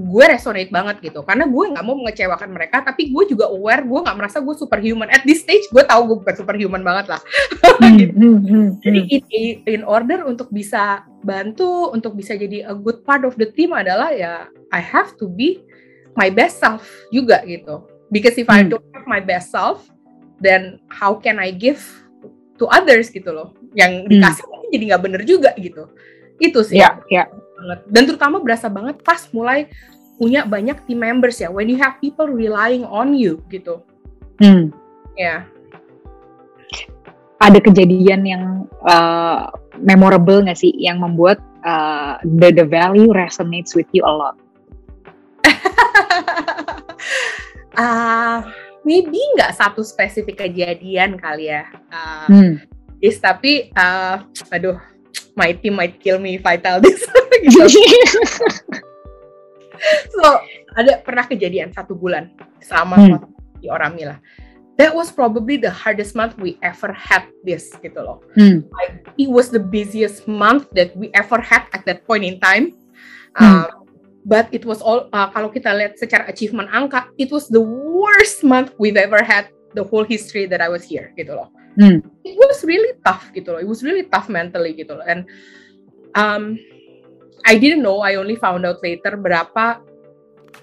gue 0.00 0.24
resonate 0.24 0.72
banget 0.72 0.96
gitu 1.04 1.20
karena 1.22 1.44
gue 1.44 1.64
nggak 1.76 1.84
mau 1.84 1.96
mengecewakan 2.00 2.50
mereka 2.50 2.80
tapi 2.80 3.12
gue 3.12 3.24
juga 3.28 3.52
aware 3.52 3.84
gue 3.84 4.00
nggak 4.00 4.16
merasa 4.16 4.38
gue 4.40 4.54
superhuman 4.56 5.12
at 5.12 5.22
this 5.28 5.44
stage 5.44 5.68
gue 5.68 5.84
tahu 5.84 6.14
gue 6.14 6.16
bukan 6.24 6.36
superhuman 6.40 6.80
banget 6.80 7.16
lah 7.16 7.20
hmm, 7.84 7.96
gitu. 8.00 8.14
hmm, 8.16 8.38
hmm, 8.44 8.68
jadi 8.80 9.00
in, 9.08 9.22
in 9.68 9.82
order 9.84 10.24
untuk 10.24 10.48
bisa 10.48 11.04
bantu 11.20 11.92
untuk 11.92 12.16
bisa 12.16 12.32
jadi 12.32 12.64
a 12.68 12.74
good 12.74 13.04
part 13.04 13.28
of 13.28 13.36
the 13.36 13.48
team 13.52 13.76
adalah 13.76 14.08
ya 14.10 14.48
I 14.72 14.80
have 14.80 15.18
to 15.20 15.28
be 15.28 15.60
my 16.18 16.30
best 16.30 16.58
self 16.58 16.86
juga 17.14 17.42
gitu. 17.46 17.86
Because 18.10 18.34
if 18.38 18.50
I 18.50 18.66
hmm. 18.66 18.74
don't 18.74 18.88
have 18.94 19.06
my 19.06 19.22
best 19.22 19.54
self, 19.54 19.86
then 20.42 20.82
how 20.90 21.14
can 21.14 21.38
I 21.38 21.54
give 21.54 21.82
to 22.58 22.66
others 22.70 23.10
gitu 23.10 23.30
loh? 23.30 23.54
Yang 23.78 24.06
hmm. 24.06 24.10
dikasih 24.10 24.44
hmm. 24.46 24.70
jadi 24.74 24.84
nggak 24.94 25.02
bener 25.02 25.22
juga 25.22 25.50
gitu. 25.58 25.90
Itu 26.42 26.66
sih. 26.66 26.82
Ya, 26.82 26.98
yeah, 27.06 27.26
yeah. 27.64 27.78
Dan 27.88 28.02
terutama 28.08 28.40
berasa 28.40 28.66
banget 28.72 29.00
pas 29.04 29.28
mulai 29.30 29.68
punya 30.20 30.44
banyak 30.44 30.84
team 30.84 31.00
members 31.00 31.40
ya. 31.40 31.48
When 31.48 31.72
you 31.72 31.80
have 31.80 31.96
people 32.00 32.28
relying 32.28 32.84
on 32.84 33.16
you 33.16 33.40
gitu. 33.48 33.80
Hmm. 34.36 34.68
Ya. 35.16 35.24
Yeah. 35.24 35.40
Ada 37.40 37.56
kejadian 37.64 38.28
yang 38.28 38.44
uh, 38.84 39.48
memorable 39.80 40.44
nggak 40.44 40.60
sih 40.60 40.76
yang 40.76 41.00
membuat 41.00 41.40
uh, 41.64 42.20
the 42.20 42.52
the 42.52 42.68
value 42.68 43.08
resonates 43.16 43.72
with 43.72 43.88
you 43.96 44.04
a 44.04 44.12
lot? 44.12 44.36
uh, 47.80 48.44
maybe 48.88 49.16
nggak 49.40 49.56
satu 49.56 49.80
spesifik 49.80 50.44
kejadian 50.44 51.16
kali 51.16 51.48
ya. 51.48 51.64
Uh, 51.88 52.28
hmm. 52.28 52.52
Is 53.00 53.16
tapi 53.16 53.72
uh, 53.72 54.20
aduh, 54.52 54.76
my 55.32 55.56
team 55.56 55.80
might 55.80 55.96
kill 55.96 56.20
me 56.20 56.36
if 56.36 56.44
I 56.44 56.60
tell 56.60 56.76
this. 56.84 57.00
gitu. 57.44 57.64
so 60.14 60.22
ada 60.76 61.00
pernah 61.00 61.24
kejadian 61.26 61.72
satu 61.72 61.96
bulan 61.96 62.30
sama 62.60 62.96
hmm. 62.96 63.18
di 63.60 63.68
Oramila. 63.68 64.20
That 64.80 64.96
was 64.96 65.12
probably 65.12 65.60
the 65.60 65.68
hardest 65.68 66.16
month 66.16 66.40
we 66.40 66.56
ever 66.64 66.88
had 66.96 67.28
this 67.44 67.68
gitu 67.84 68.00
loh. 68.00 68.24
Hmm. 68.32 68.64
Like, 68.72 69.12
it 69.20 69.28
was 69.28 69.52
the 69.52 69.60
busiest 69.60 70.24
month 70.24 70.72
that 70.72 70.96
we 70.96 71.12
ever 71.12 71.36
had 71.36 71.68
at 71.76 71.84
that 71.84 72.08
point 72.08 72.24
in 72.24 72.40
time. 72.40 72.72
Hmm. 73.36 73.68
Um, 73.68 73.80
but 74.24 74.48
it 74.52 74.64
was 74.64 74.84
all 74.84 75.08
uh, 75.12 75.28
kalau 75.32 75.48
kita 75.48 75.72
lihat 75.72 75.96
secara 75.96 76.28
achievement 76.28 76.68
angka 76.72 77.08
it 77.16 77.32
was 77.32 77.48
the 77.48 77.60
worst 77.60 78.44
month 78.44 78.72
we've 78.76 78.98
ever 78.98 79.24
had 79.24 79.48
the 79.72 79.84
whole 79.84 80.04
history 80.04 80.44
that 80.44 80.60
I 80.60 80.68
was 80.68 80.84
here 80.84 81.12
gitu 81.16 81.32
loh 81.32 81.48
hmm. 81.80 82.04
it 82.24 82.36
was 82.36 82.60
really 82.66 82.92
tough 83.00 83.32
gitu 83.32 83.56
loh 83.56 83.60
it 83.62 83.68
was 83.68 83.80
really 83.80 84.04
tough 84.12 84.28
mentally 84.28 84.76
gitu 84.76 85.00
loh 85.00 85.06
and 85.08 85.24
um, 86.14 86.60
I 87.46 87.56
didn't 87.56 87.82
know 87.82 88.00
I 88.00 88.16
only 88.20 88.36
found 88.36 88.64
out 88.66 88.80
later 88.84 89.16
berapa 89.16 89.80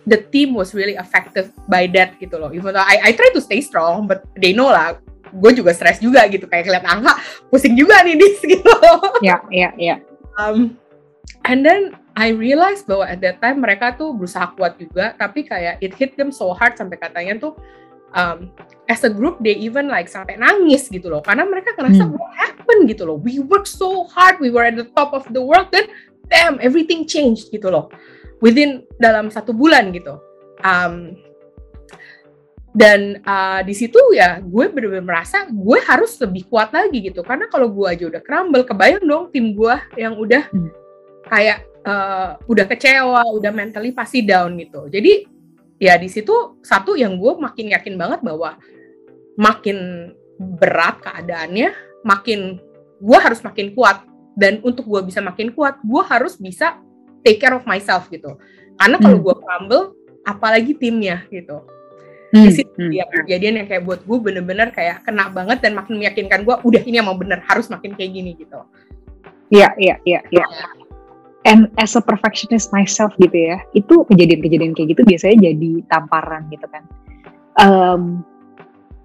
the 0.07 0.19
team 0.31 0.55
was 0.55 0.71
really 0.71 0.95
affected 0.95 1.51
by 1.67 1.87
that 1.95 2.15
gitu 2.17 2.39
loh. 2.39 2.51
Even 2.55 2.75
though 2.75 2.85
I, 2.85 3.11
I 3.11 3.11
try 3.11 3.29
to 3.35 3.41
stay 3.43 3.59
strong 3.59 4.07
but 4.07 4.23
they 4.39 4.55
know 4.55 4.71
lah 4.71 4.99
gue 5.27 5.51
juga 5.51 5.75
stres 5.75 5.99
juga 5.99 6.23
gitu. 6.31 6.47
Kayak 6.47 6.79
lihat 6.79 6.85
angka 6.87 7.19
pusing 7.51 7.75
juga 7.75 8.01
nih 8.03 8.15
dis 8.15 8.39
gitu. 8.55 8.73
Ya 9.19 9.43
ya 9.51 9.75
ya. 9.75 9.99
Um 10.39 10.79
and 11.43 11.63
then 11.63 11.95
I 12.17 12.33
realized 12.33 12.89
bahwa 12.89 13.05
at 13.05 13.21
that 13.21 13.37
time 13.43 13.61
mereka 13.61 13.93
tuh 13.93 14.09
berusaha 14.17 14.49
kuat 14.57 14.81
juga, 14.81 15.13
tapi 15.13 15.45
kayak 15.45 15.77
it 15.85 15.93
hit 15.93 16.17
them 16.17 16.33
so 16.33 16.49
hard 16.49 16.73
sampai 16.73 16.97
katanya 16.97 17.37
tuh 17.37 17.53
um, 18.17 18.49
as 18.89 19.05
a 19.05 19.11
group 19.13 19.37
they 19.45 19.53
even 19.53 19.85
like 19.85 20.09
sampai 20.09 20.33
nangis 20.33 20.89
gitu 20.89 21.13
loh, 21.13 21.21
karena 21.21 21.45
mereka 21.45 21.77
ngerasa 21.77 22.09
hmm. 22.09 22.17
what 22.17 22.33
happened 22.33 22.89
gitu 22.89 23.05
loh. 23.05 23.21
We 23.21 23.37
work 23.37 23.69
so 23.69 24.09
hard, 24.09 24.41
we 24.41 24.49
were 24.49 24.65
at 24.65 24.73
the 24.73 24.89
top 24.97 25.13
of 25.13 25.29
the 25.29 25.43
world, 25.45 25.69
then 25.69 25.85
damn 26.27 26.61
everything 26.63 27.07
changed 27.07 27.49
gitu 27.51 27.67
loh, 27.71 27.91
within 28.43 28.83
dalam 28.99 29.31
satu 29.31 29.51
bulan 29.51 29.91
gitu. 29.91 30.19
Um, 30.63 31.15
dan 32.77 33.25
uh, 33.25 33.65
di 33.65 33.73
situ 33.73 33.97
ya 34.13 34.37
gue 34.37 34.69
bener-bener 34.69 35.01
merasa 35.01 35.49
gue 35.49 35.79
harus 35.81 36.13
lebih 36.21 36.45
kuat 36.45 36.69
lagi 36.69 37.09
gitu 37.09 37.25
karena 37.25 37.49
kalau 37.49 37.73
gue 37.73 37.89
aja 37.89 38.05
udah 38.05 38.21
crumble 38.21 38.61
kebayang 38.61 39.01
dong 39.01 39.33
tim 39.33 39.57
gue 39.57 39.75
yang 39.97 40.13
udah 40.13 40.45
hmm. 40.53 40.69
kayak 41.25 41.65
uh, 41.87 42.35
udah 42.45 42.65
kecewa, 42.67 43.23
udah 43.31 43.51
mentally 43.55 43.95
pasti 43.95 44.21
down 44.21 44.59
gitu. 44.59 44.91
Jadi 44.91 45.25
ya 45.79 45.95
di 45.95 46.09
situ 46.11 46.59
satu 46.61 46.99
yang 46.99 47.15
gue 47.15 47.33
makin 47.39 47.71
yakin 47.71 47.95
banget 47.95 48.19
bahwa 48.21 48.59
makin 49.39 50.11
berat 50.37 51.01
keadaannya, 51.01 51.73
makin 52.03 52.59
gue 52.99 53.17
harus 53.17 53.39
makin 53.41 53.73
kuat 53.73 54.03
dan 54.37 54.61
untuk 54.61 54.85
gue 54.85 55.01
bisa 55.09 55.19
makin 55.19 55.49
kuat, 55.51 55.81
gue 55.81 56.03
harus 56.05 56.37
bisa 56.37 56.77
take 57.25 57.41
care 57.41 57.57
of 57.57 57.65
myself 57.65 58.05
gitu. 58.13 58.37
Karena 58.77 59.01
kalau 59.01 59.17
hmm. 59.17 59.25
gue 59.25 59.35
crumble, 59.41 59.85
apalagi 60.23 60.71
timnya 60.77 61.25
gitu. 61.33 61.65
Hmm. 62.29 62.45
Di 62.45 62.51
situ 62.53 62.77
hmm. 62.77 62.93
ya 62.93 63.03
kejadian 63.09 63.65
yang 63.65 63.67
kayak 63.67 63.83
buat 63.83 64.05
gue 64.05 64.17
bener-bener 64.21 64.69
kayak 64.69 65.01
kena 65.01 65.33
banget 65.33 65.65
dan 65.65 65.73
makin 65.73 65.97
meyakinkan 65.97 66.45
gue, 66.45 66.55
udah 66.61 66.81
ini 66.85 67.01
emang 67.01 67.17
bener 67.17 67.41
harus 67.49 67.65
makin 67.73 67.97
kayak 67.97 68.13
gini 68.13 68.37
gitu. 68.37 68.61
Iya, 69.49 69.73
iya, 69.81 69.95
iya, 70.05 70.21
iya. 70.29 70.45
iya 70.45 70.87
and 71.47 71.71
as 71.79 71.95
a 71.95 72.03
perfectionist 72.03 72.75
myself 72.75 73.15
gitu 73.23 73.55
ya 73.55 73.57
itu 73.71 74.03
kejadian-kejadian 74.11 74.75
kayak 74.75 74.93
gitu 74.93 75.01
biasanya 75.07 75.49
jadi 75.49 75.71
tamparan 75.87 76.43
gitu 76.51 76.67
kan 76.67 76.83
um, 77.63 78.21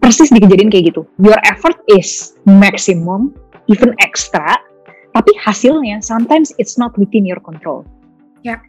persis 0.03 0.35
di 0.35 0.43
kejadian 0.43 0.69
kayak 0.69 0.91
gitu 0.91 1.07
your 1.23 1.39
effort 1.47 1.79
is 1.87 2.35
maximum 2.45 3.31
even 3.71 3.95
extra 4.03 4.59
tapi 5.13 5.33
hasilnya 5.41 6.01
sometimes 6.01 6.53
it's 6.57 6.77
not 6.81 6.93
within 6.97 7.25
your 7.25 7.41
control 7.41 7.85
yeah. 8.45 8.61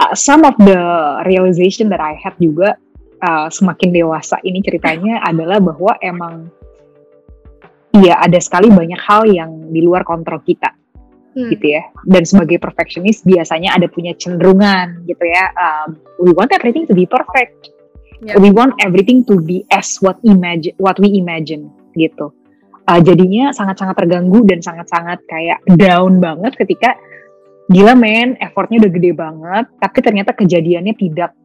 uh, 0.00 0.14
some 0.14 0.44
of 0.44 0.54
the 0.60 0.78
realization 1.24 1.88
that 1.88 2.00
I 2.00 2.16
had 2.16 2.36
juga 2.40 2.76
uh, 3.24 3.48
semakin 3.48 3.92
dewasa 3.92 4.38
ini 4.44 4.60
ceritanya 4.62 5.20
adalah 5.30 5.58
bahwa 5.60 5.96
emang 6.04 6.52
Iya, 7.88 8.14
ada 8.20 8.38
sekali 8.38 8.68
banyak 8.68 9.00
hal 9.00 9.24
yang 9.26 9.72
di 9.72 9.80
luar 9.80 10.04
kontrol 10.04 10.44
kita 10.44 10.76
hmm. 11.32 11.50
gitu 11.56 11.66
ya. 11.72 11.82
Dan 12.04 12.22
sebagai 12.28 12.60
perfectionist 12.60 13.24
biasanya 13.24 13.74
ada 13.74 13.88
punya 13.88 14.12
cenderungan 14.12 15.08
gitu 15.08 15.24
ya. 15.24 15.50
Um, 15.56 15.96
we 16.20 16.30
want 16.36 16.52
everything 16.52 16.84
to 16.84 16.94
be 16.94 17.08
perfect. 17.08 17.72
Yeah. 18.20 18.36
We 18.36 18.50
want 18.52 18.76
everything 18.82 19.24
to 19.30 19.40
be 19.40 19.64
as 19.72 19.96
what 20.02 20.18
imagine 20.26 20.74
what 20.76 21.00
we 21.00 21.16
imagine 21.16 21.72
gitu. 21.96 22.34
Uh, 22.88 23.04
jadinya 23.04 23.52
sangat-sangat 23.52 24.00
terganggu 24.00 24.48
dan 24.48 24.64
sangat-sangat 24.64 25.20
kayak 25.28 25.60
down 25.76 26.24
banget 26.24 26.56
ketika 26.56 26.96
gila 27.68 27.92
men, 27.92 28.32
effortnya 28.40 28.80
udah 28.80 28.92
gede 28.96 29.12
banget, 29.12 29.68
tapi 29.76 29.98
ternyata 30.00 30.32
kejadiannya 30.32 30.96
tidak 30.96 31.36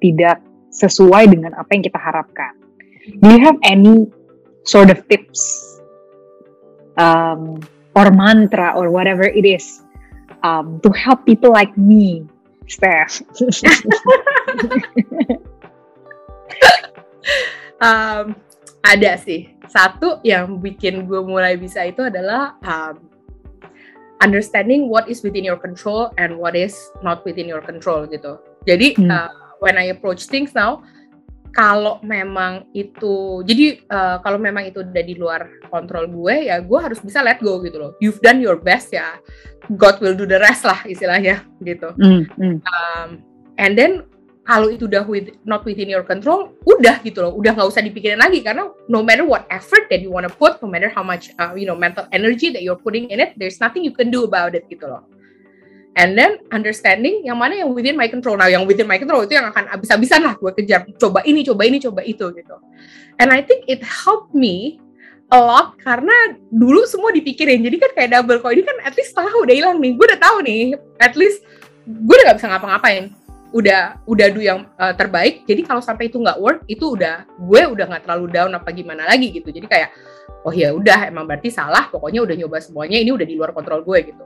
tidak 0.00 0.40
sesuai 0.72 1.28
dengan 1.28 1.52
apa 1.60 1.68
yang 1.76 1.84
kita 1.84 2.00
harapkan. 2.00 2.56
Do 3.20 3.28
you 3.28 3.40
have 3.44 3.60
any 3.64 4.08
sort 4.64 4.88
of 4.88 5.04
tips 5.08 5.76
um, 6.96 7.60
or 7.92 8.08
mantra 8.08 8.72
or 8.72 8.88
whatever 8.88 9.24
it 9.28 9.44
is 9.44 9.84
um, 10.40 10.80
to 10.80 10.88
help 10.92 11.24
people 11.28 11.52
like 11.52 11.76
me, 11.76 12.24
Steph? 12.64 13.20
um, 17.84 18.32
ada 18.84 19.20
sih. 19.20 19.57
Satu 19.68 20.20
yang 20.24 20.58
bikin 20.58 21.04
gue 21.04 21.20
mulai 21.20 21.60
bisa 21.60 21.84
itu 21.84 22.08
adalah 22.08 22.56
um, 22.64 22.96
understanding 24.24 24.88
what 24.88 25.06
is 25.06 25.22
within 25.22 25.44
your 25.44 25.60
control 25.60 26.10
and 26.18 26.34
what 26.34 26.56
is 26.56 26.74
not 27.04 27.22
within 27.22 27.46
your 27.46 27.62
control 27.62 28.08
gitu. 28.08 28.40
Jadi 28.64 28.98
hmm. 28.98 29.12
uh, 29.12 29.30
when 29.60 29.76
I 29.76 29.92
approach 29.94 30.26
things 30.26 30.56
now, 30.56 30.82
kalau 31.52 31.98
memang 32.04 32.68
itu 32.76 33.42
jadi 33.42 33.82
uh, 33.88 34.16
kalau 34.20 34.38
memang 34.38 34.68
itu 34.68 34.84
udah 34.84 35.04
di 35.04 35.14
luar 35.16 35.48
kontrol 35.72 36.06
gue 36.06 36.52
ya 36.52 36.60
gue 36.60 36.78
harus 36.78 37.00
bisa 37.00 37.24
let 37.24 37.40
go 37.40 37.58
gitu 37.64 37.80
loh 37.80 37.92
you've 37.98 38.20
done 38.20 38.38
your 38.38 38.54
best 38.60 38.92
ya 38.92 39.16
God 39.74 39.98
will 39.98 40.14
do 40.14 40.28
the 40.28 40.38
rest 40.38 40.62
lah 40.62 40.84
istilahnya 40.84 41.42
gitu 41.64 41.96
mm, 41.96 42.22
mm. 42.36 42.56
Um, 42.62 43.24
and 43.56 43.74
then 43.74 44.06
kalau 44.48 44.72
itu 44.72 44.88
udah 44.88 45.04
with, 45.04 45.28
not 45.44 45.60
within 45.68 45.92
your 45.92 46.00
control 46.00 46.56
udah 46.64 47.04
gitu 47.04 47.20
loh 47.20 47.36
udah 47.36 47.52
nggak 47.52 47.68
usah 47.68 47.84
dipikirin 47.84 48.16
lagi 48.16 48.40
karena 48.40 48.72
no 48.88 49.04
matter 49.04 49.28
what 49.28 49.44
effort 49.52 49.84
that 49.92 50.00
you 50.00 50.08
wanna 50.08 50.32
put 50.32 50.56
no 50.64 50.66
matter 50.72 50.88
how 50.88 51.04
much 51.04 51.28
uh, 51.36 51.52
you 51.52 51.68
know 51.68 51.76
mental 51.76 52.08
energy 52.16 52.48
that 52.48 52.64
you're 52.64 52.80
putting 52.80 53.12
in 53.12 53.20
it 53.20 53.36
there's 53.36 53.60
nothing 53.60 53.84
you 53.84 53.92
can 53.92 54.08
do 54.08 54.24
about 54.24 54.56
it 54.56 54.64
gitu 54.72 54.88
loh 54.88 55.04
and 55.98 56.14
then 56.14 56.38
understanding 56.54 57.26
yang 57.26 57.36
mana 57.42 57.58
yang 57.58 57.74
within 57.74 57.98
my 57.98 58.06
control. 58.06 58.38
Nah, 58.38 58.46
yang 58.46 58.62
within 58.70 58.86
my 58.86 59.02
control 59.02 59.26
itu 59.26 59.34
yang 59.34 59.50
akan 59.50 59.66
habis-habisan 59.66 60.22
lah 60.22 60.38
gue 60.38 60.54
kejar. 60.54 60.86
Coba 60.94 61.26
ini, 61.26 61.42
coba 61.42 61.66
ini, 61.66 61.82
coba 61.82 62.06
itu 62.06 62.30
gitu. 62.38 62.56
And 63.18 63.34
I 63.34 63.42
think 63.42 63.66
it 63.66 63.82
helped 63.82 64.30
me 64.30 64.78
a 65.34 65.38
lot 65.42 65.74
karena 65.82 66.38
dulu 66.54 66.86
semua 66.86 67.10
dipikirin. 67.10 67.66
Jadi 67.66 67.76
kan 67.82 67.90
kayak 67.98 68.10
double 68.14 68.38
kok 68.38 68.54
ini 68.54 68.62
kan 68.62 68.78
at 68.86 68.94
least 68.94 69.10
tahu 69.18 69.42
udah 69.42 69.54
hilang 69.58 69.82
nih. 69.82 69.98
Gue 69.98 70.06
udah 70.06 70.22
tahu 70.22 70.36
nih, 70.46 70.78
at 71.02 71.18
least 71.18 71.42
gue 71.82 72.14
udah 72.14 72.30
gak 72.30 72.38
bisa 72.38 72.46
ngapa-ngapain. 72.46 73.17
Udah 73.48 73.96
udah 74.04 74.26
do 74.28 74.40
yang 74.44 74.68
uh, 74.76 74.92
terbaik. 74.92 75.48
Jadi 75.48 75.64
kalau 75.64 75.80
sampai 75.80 76.12
itu 76.12 76.20
nggak 76.20 76.36
work, 76.36 76.60
itu 76.68 76.94
udah 76.94 77.24
gue 77.24 77.62
udah 77.64 77.84
nggak 77.88 78.02
terlalu 78.04 78.26
down 78.28 78.52
apa 78.52 78.68
gimana 78.76 79.08
lagi 79.08 79.32
gitu. 79.32 79.48
Jadi 79.48 79.64
kayak 79.64 79.90
oh 80.44 80.52
ya 80.52 80.72
udah 80.76 81.08
emang 81.08 81.24
berarti 81.24 81.48
salah. 81.48 81.88
Pokoknya 81.88 82.24
udah 82.24 82.36
nyoba 82.36 82.60
semuanya. 82.60 83.00
Ini 83.00 83.10
udah 83.12 83.26
di 83.26 83.34
luar 83.34 83.56
kontrol 83.56 83.80
gue 83.84 84.12
gitu. 84.12 84.24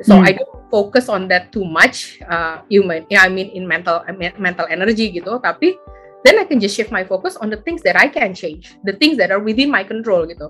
So 0.00 0.16
hmm. 0.16 0.24
I 0.24 0.32
don't 0.32 0.64
focus 0.72 1.12
on 1.12 1.28
that 1.28 1.52
too 1.52 1.66
much. 1.68 2.16
Uh, 2.24 2.64
you 2.72 2.80
might, 2.80 3.04
yeah, 3.12 3.26
I 3.26 3.28
mean 3.28 3.52
in 3.52 3.68
mental 3.68 4.00
mental 4.40 4.64
energy 4.72 5.12
gitu. 5.12 5.36
Tapi 5.44 5.76
then 6.24 6.40
I 6.40 6.48
can 6.48 6.56
just 6.56 6.72
shift 6.72 6.88
my 6.88 7.04
focus 7.04 7.36
on 7.36 7.52
the 7.52 7.60
things 7.60 7.84
that 7.84 8.00
I 8.00 8.08
can 8.08 8.32
change, 8.32 8.76
the 8.84 8.96
things 8.96 9.20
that 9.20 9.28
are 9.28 9.42
within 9.42 9.68
my 9.68 9.84
control 9.84 10.24
gitu. 10.24 10.48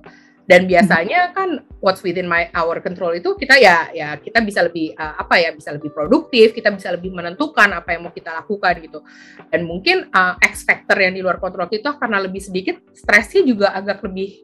Dan 0.50 0.66
biasanya 0.66 1.30
kan 1.30 1.62
what's 1.78 2.02
within 2.02 2.26
my 2.26 2.50
our 2.58 2.82
control 2.82 3.14
itu 3.14 3.38
kita 3.38 3.54
ya 3.62 3.86
ya 3.94 4.18
kita 4.18 4.42
bisa 4.42 4.66
lebih 4.66 4.98
uh, 4.98 5.22
apa 5.22 5.38
ya 5.38 5.54
bisa 5.54 5.70
lebih 5.70 5.94
produktif, 5.94 6.50
kita 6.50 6.74
bisa 6.74 6.90
lebih 6.90 7.14
menentukan 7.14 7.70
apa 7.70 7.94
yang 7.94 8.10
mau 8.10 8.10
kita 8.10 8.34
lakukan 8.34 8.82
gitu. 8.82 8.98
Dan 9.46 9.62
mungkin 9.62 10.10
uh, 10.10 10.34
X 10.42 10.66
factor 10.66 10.98
yang 10.98 11.14
di 11.14 11.22
luar 11.22 11.38
kontrol 11.38 11.70
kita 11.70 11.94
karena 11.94 12.18
lebih 12.18 12.42
sedikit, 12.42 12.82
stresnya 12.90 13.46
juga 13.46 13.70
agak 13.78 14.02
lebih 14.02 14.42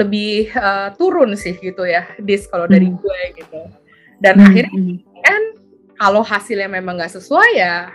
lebih 0.00 0.48
uh, 0.56 0.96
turun 0.96 1.36
sih 1.36 1.52
gitu 1.60 1.84
ya, 1.84 2.08
dis 2.16 2.48
kalau 2.48 2.64
dari 2.64 2.88
hmm. 2.88 2.96
gue 2.96 3.20
gitu 3.36 3.60
dan 4.20 4.36
hmm. 4.36 4.46
akhirnya 4.46 4.76
hmm. 4.76 4.96
kan 5.24 5.42
kalau 5.96 6.22
hasilnya 6.24 6.68
memang 6.68 7.00
nggak 7.00 7.12
sesuai 7.16 7.50
ya 7.56 7.88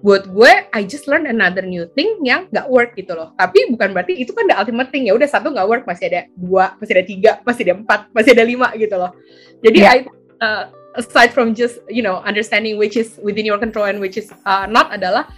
buat 0.00 0.32
gue 0.32 0.52
I 0.72 0.80
just 0.88 1.04
learn 1.04 1.28
another 1.28 1.60
new 1.60 1.84
thing 1.92 2.24
yang 2.24 2.48
nggak 2.48 2.66
work 2.72 2.96
gitu 2.96 3.12
loh. 3.12 3.36
Tapi 3.36 3.68
bukan 3.72 3.92
berarti 3.92 4.16
itu 4.16 4.32
kan 4.32 4.48
the 4.48 4.56
ultimate 4.56 4.88
thing 4.88 5.08
ya. 5.08 5.12
Udah 5.12 5.28
satu 5.28 5.52
nggak 5.52 5.68
work 5.68 5.84
masih 5.84 6.08
ada 6.08 6.20
dua 6.36 6.76
masih 6.80 6.92
ada 6.96 7.04
tiga 7.04 7.30
masih 7.44 7.62
ada 7.68 7.74
empat 7.76 8.00
masih 8.16 8.30
ada 8.32 8.44
lima 8.44 8.68
gitu 8.76 8.96
loh. 8.96 9.12
Jadi 9.60 9.78
yeah. 9.84 9.92
I 9.92 9.98
uh, 10.40 10.64
aside 10.96 11.36
from 11.36 11.52
just 11.52 11.84
you 11.92 12.00
know 12.00 12.24
understanding 12.24 12.80
which 12.80 12.96
is 12.96 13.20
within 13.20 13.44
your 13.44 13.60
control 13.60 13.84
and 13.84 14.00
which 14.00 14.16
is 14.16 14.32
uh, 14.48 14.64
not 14.64 14.88
adalah 14.90 15.28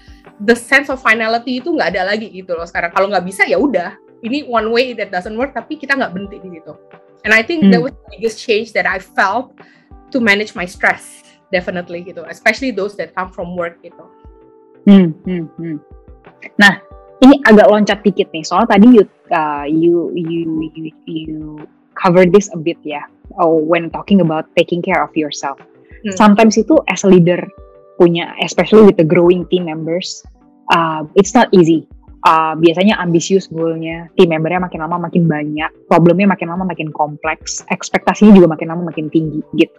the 0.46 0.55
sense 0.55 0.87
of 0.87 1.03
finality 1.03 1.59
itu 1.59 1.75
nggak 1.75 1.98
ada 1.98 2.14
lagi 2.14 2.31
gitu 2.31 2.55
loh 2.55 2.66
sekarang. 2.66 2.94
Kalau 2.94 3.11
nggak 3.11 3.27
bisa 3.27 3.42
ya 3.44 3.59
udah. 3.59 3.98
Ini 4.22 4.46
one 4.46 4.70
way 4.70 4.94
that 4.94 5.11
doesn't 5.11 5.35
work 5.35 5.51
tapi 5.51 5.75
kita 5.75 5.98
nggak 5.98 6.14
berhenti 6.14 6.38
di 6.38 6.55
situ. 6.55 6.79
And 7.27 7.35
I 7.35 7.42
think 7.42 7.66
mm. 7.66 7.75
that 7.75 7.83
was 7.83 7.90
the 7.90 8.07
biggest 8.14 8.38
change 8.38 8.70
that 8.79 8.87
I 8.87 9.03
felt 9.03 9.59
to 10.14 10.22
manage 10.22 10.55
my 10.55 10.62
stress, 10.62 11.27
definitely 11.51 12.07
gitu, 12.07 12.22
especially 12.31 12.70
those 12.70 12.94
that 13.03 13.18
come 13.18 13.35
from 13.35 13.59
work 13.59 13.83
gitu. 13.83 14.07
Hmm, 14.88 15.14
hmm, 15.23 15.47
hmm. 15.59 15.77
Nah, 16.59 16.75
ini 17.23 17.38
agak 17.47 17.71
loncat 17.71 17.99
dikit 18.03 18.29
nih, 18.35 18.42
soal 18.42 18.66
tadi 18.66 18.99
you, 18.99 19.05
uh, 19.31 19.66
you 19.66 20.11
you 20.14 20.71
you 20.75 20.90
you 21.07 21.38
cover 21.95 22.27
this 22.27 22.51
a 22.51 22.59
bit 22.59 22.79
ya, 22.83 23.07
oh, 23.38 23.55
when 23.55 23.90
talking 23.95 24.18
about 24.21 24.51
taking 24.59 24.83
care 24.83 25.03
of 25.03 25.14
yourself. 25.14 25.59
Hmm. 26.03 26.14
Sometimes 26.18 26.59
itu 26.59 26.75
as 26.90 27.07
a 27.07 27.09
leader 27.09 27.38
punya, 28.01 28.35
especially 28.42 28.83
with 28.83 28.99
the 28.99 29.07
growing 29.07 29.47
team 29.47 29.71
members, 29.71 30.27
uh, 30.75 31.07
it's 31.14 31.31
not 31.37 31.47
easy 31.55 31.87
uh, 32.27 32.55
biasanya 32.57 32.99
ambisius 33.03 33.51
goalnya, 33.51 34.09
tim 34.14 34.31
membernya 34.31 34.66
makin 34.66 34.81
lama 34.83 34.97
makin 35.11 35.27
banyak, 35.27 35.71
problemnya 35.90 36.27
makin 36.31 36.49
lama 36.51 36.64
makin 36.66 36.88
kompleks, 36.95 37.66
ekspektasinya 37.68 38.33
juga 38.35 38.49
makin 38.55 38.68
lama 38.71 38.83
makin 38.90 39.11
tinggi 39.11 39.42
gitu. 39.59 39.79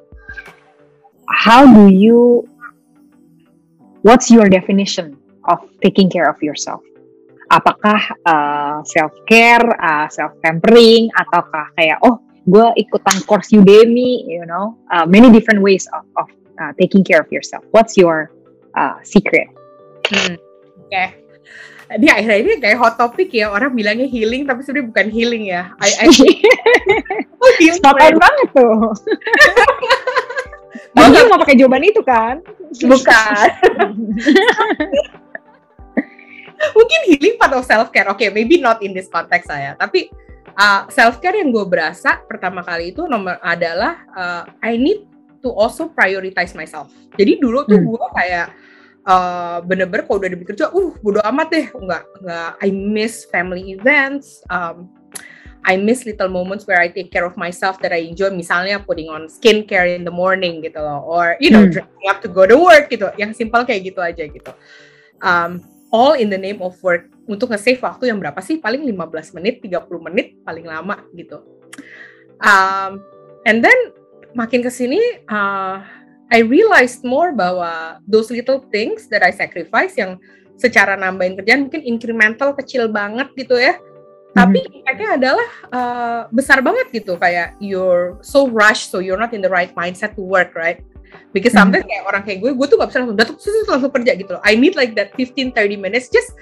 How 1.28 1.66
do 1.66 1.88
you, 1.88 2.46
what's 4.04 4.30
your 4.30 4.48
definition 4.48 5.18
of 5.50 5.60
taking 5.82 6.12
care 6.12 6.30
of 6.30 6.38
yourself? 6.44 6.84
Apakah 7.52 8.00
uh, 8.28 8.84
self 8.84 9.12
care, 9.28 9.64
uh, 9.82 10.08
self 10.08 10.32
pampering, 10.44 11.10
ataukah 11.18 11.72
kayak 11.76 12.00
oh 12.04 12.22
gue 12.44 12.68
ikutan 12.80 13.24
course 13.26 13.52
Udemy, 13.56 14.28
you 14.28 14.46
know, 14.46 14.76
uh, 14.92 15.08
many 15.08 15.32
different 15.32 15.64
ways 15.64 15.88
of, 15.96 16.04
of 16.20 16.28
uh, 16.60 16.72
taking 16.80 17.04
care 17.04 17.20
of 17.20 17.32
yourself. 17.32 17.64
What's 17.72 17.96
your 17.96 18.32
uh, 18.76 19.00
secret? 19.04 19.48
Hmm. 20.08 20.36
Oke. 20.36 20.92
Okay 20.92 21.24
di 22.00 22.10
akhir 22.10 22.42
ini 22.42 22.58
kayak 22.58 22.78
hot 22.80 22.96
topic 22.98 23.30
ya 23.30 23.54
orang 23.54 23.74
bilangnya 23.74 24.10
healing 24.10 24.50
tapi 24.50 24.66
sebenarnya 24.66 24.90
bukan 24.90 25.08
healing 25.14 25.44
ya. 25.50 25.70
I, 25.78 25.90
I 26.02 26.08
oh, 27.44 27.54
healing 27.62 27.84
banget 28.18 28.48
tuh. 28.56 28.78
Tadi 30.94 31.18
mau 31.26 31.42
pakai 31.42 31.58
jawaban 31.58 31.84
itu 31.84 32.02
kan? 32.06 32.40
Bukan. 32.74 33.48
Mungkin 36.78 37.00
healing 37.12 37.36
part 37.36 37.54
of 37.58 37.66
self 37.68 37.92
care. 37.92 38.08
Oke, 38.08 38.26
okay, 38.26 38.30
maybe 38.32 38.62
not 38.62 38.80
in 38.80 38.96
this 38.96 39.12
context 39.12 39.52
saya, 39.52 39.76
tapi 39.76 40.08
uh, 40.56 40.88
self 40.88 41.20
care 41.20 41.36
yang 41.36 41.52
gue 41.52 41.66
berasa 41.68 42.24
pertama 42.24 42.64
kali 42.64 42.96
itu 42.96 43.04
nomor 43.10 43.36
adalah 43.44 44.06
uh, 44.16 44.44
I 44.64 44.80
need 44.80 45.04
to 45.44 45.52
also 45.52 45.92
prioritize 45.92 46.56
myself. 46.56 46.94
Jadi 47.20 47.42
dulu 47.42 47.68
tuh 47.68 47.78
hmm. 47.78 47.90
gue 47.90 48.08
kayak 48.16 48.48
uh, 49.04 49.60
bener-bener 49.66 50.08
kalau 50.08 50.24
udah 50.24 50.30
di 50.32 50.48
kerja, 50.48 50.72
uh 50.72 50.92
bodo 51.04 51.20
amat 51.20 51.48
deh, 51.52 51.66
nggak 51.68 52.04
nggak 52.24 52.50
I 52.64 52.70
miss 52.72 53.28
family 53.28 53.76
events, 53.76 54.40
um, 54.48 54.88
I 55.64 55.80
miss 55.80 56.04
little 56.04 56.28
moments 56.28 56.68
where 56.68 56.80
I 56.80 56.92
take 56.92 57.08
care 57.08 57.24
of 57.24 57.40
myself 57.40 57.80
that 57.80 57.96
I 57.96 58.04
enjoy. 58.12 58.36
Misalnya 58.36 58.84
putting 58.84 59.08
on 59.08 59.32
skincare 59.32 59.88
in 59.96 60.04
the 60.04 60.12
morning 60.12 60.60
gitu 60.60 60.80
loh, 60.80 61.04
or 61.08 61.40
you 61.40 61.52
know 61.52 61.64
hmm. 61.64 61.72
dressing 61.72 62.08
up 62.12 62.20
to 62.20 62.28
go 62.28 62.44
to 62.44 62.60
work 62.60 62.92
gitu. 62.92 63.08
Yang 63.16 63.40
simpel 63.40 63.64
kayak 63.64 63.88
gitu 63.88 64.00
aja 64.04 64.24
gitu. 64.28 64.52
Um, 65.24 65.64
all 65.94 66.20
in 66.20 66.28
the 66.28 66.40
name 66.40 66.60
of 66.60 66.76
work 66.84 67.08
untuk 67.30 67.56
nge-save 67.56 67.80
waktu 67.80 68.12
yang 68.12 68.20
berapa 68.20 68.42
sih? 68.44 68.60
Paling 68.60 68.84
15 68.84 69.38
menit, 69.40 69.64
30 69.64 69.88
menit 70.04 70.36
paling 70.44 70.68
lama 70.68 71.00
gitu. 71.16 71.40
Um, 72.44 73.00
and 73.48 73.64
then 73.64 73.96
makin 74.36 74.66
ke 74.66 74.72
sini 74.74 75.00
uh, 75.32 75.80
I 76.34 76.42
realized 76.42 77.06
more 77.06 77.32
bahwa 77.32 78.02
those 78.10 78.34
little 78.34 78.66
things 78.74 79.06
that 79.14 79.22
I 79.22 79.30
sacrifice 79.30 79.96
yang 79.96 80.18
secara 80.58 80.98
nambahin 80.98 81.38
kerjaan 81.38 81.70
mungkin 81.70 81.86
incremental 81.86 82.58
kecil 82.58 82.90
banget 82.90 83.30
gitu 83.38 83.56
ya. 83.56 83.78
Tapi 84.34 84.60
impactnya 84.66 85.10
adalah 85.14 85.50
uh, 85.70 86.22
besar 86.34 86.58
banget 86.66 86.90
gitu 86.90 87.22
kayak 87.22 87.54
you're 87.62 88.18
so 88.26 88.50
rushed 88.50 88.90
so 88.90 88.98
you're 88.98 89.20
not 89.20 89.30
in 89.30 89.46
the 89.46 89.52
right 89.52 89.70
mindset 89.78 90.18
to 90.18 90.26
work 90.26 90.58
right. 90.58 90.82
Because 91.30 91.54
mm-hmm. 91.54 91.70
sometimes 91.70 91.86
kayak 91.86 92.04
orang 92.10 92.24
kayak 92.26 92.40
gue, 92.42 92.52
gue 92.58 92.68
tuh 92.70 92.78
gak 92.82 92.90
bisa 92.90 92.98
langsung 93.06 93.18
datuk 93.18 93.38
langsung 93.70 93.94
kerja 93.94 94.12
gitu 94.18 94.32
loh. 94.34 94.42
I 94.42 94.58
need 94.58 94.74
like 94.74 94.98
that 94.98 95.14
15-30 95.14 95.78
minutes 95.78 96.10
just 96.10 96.34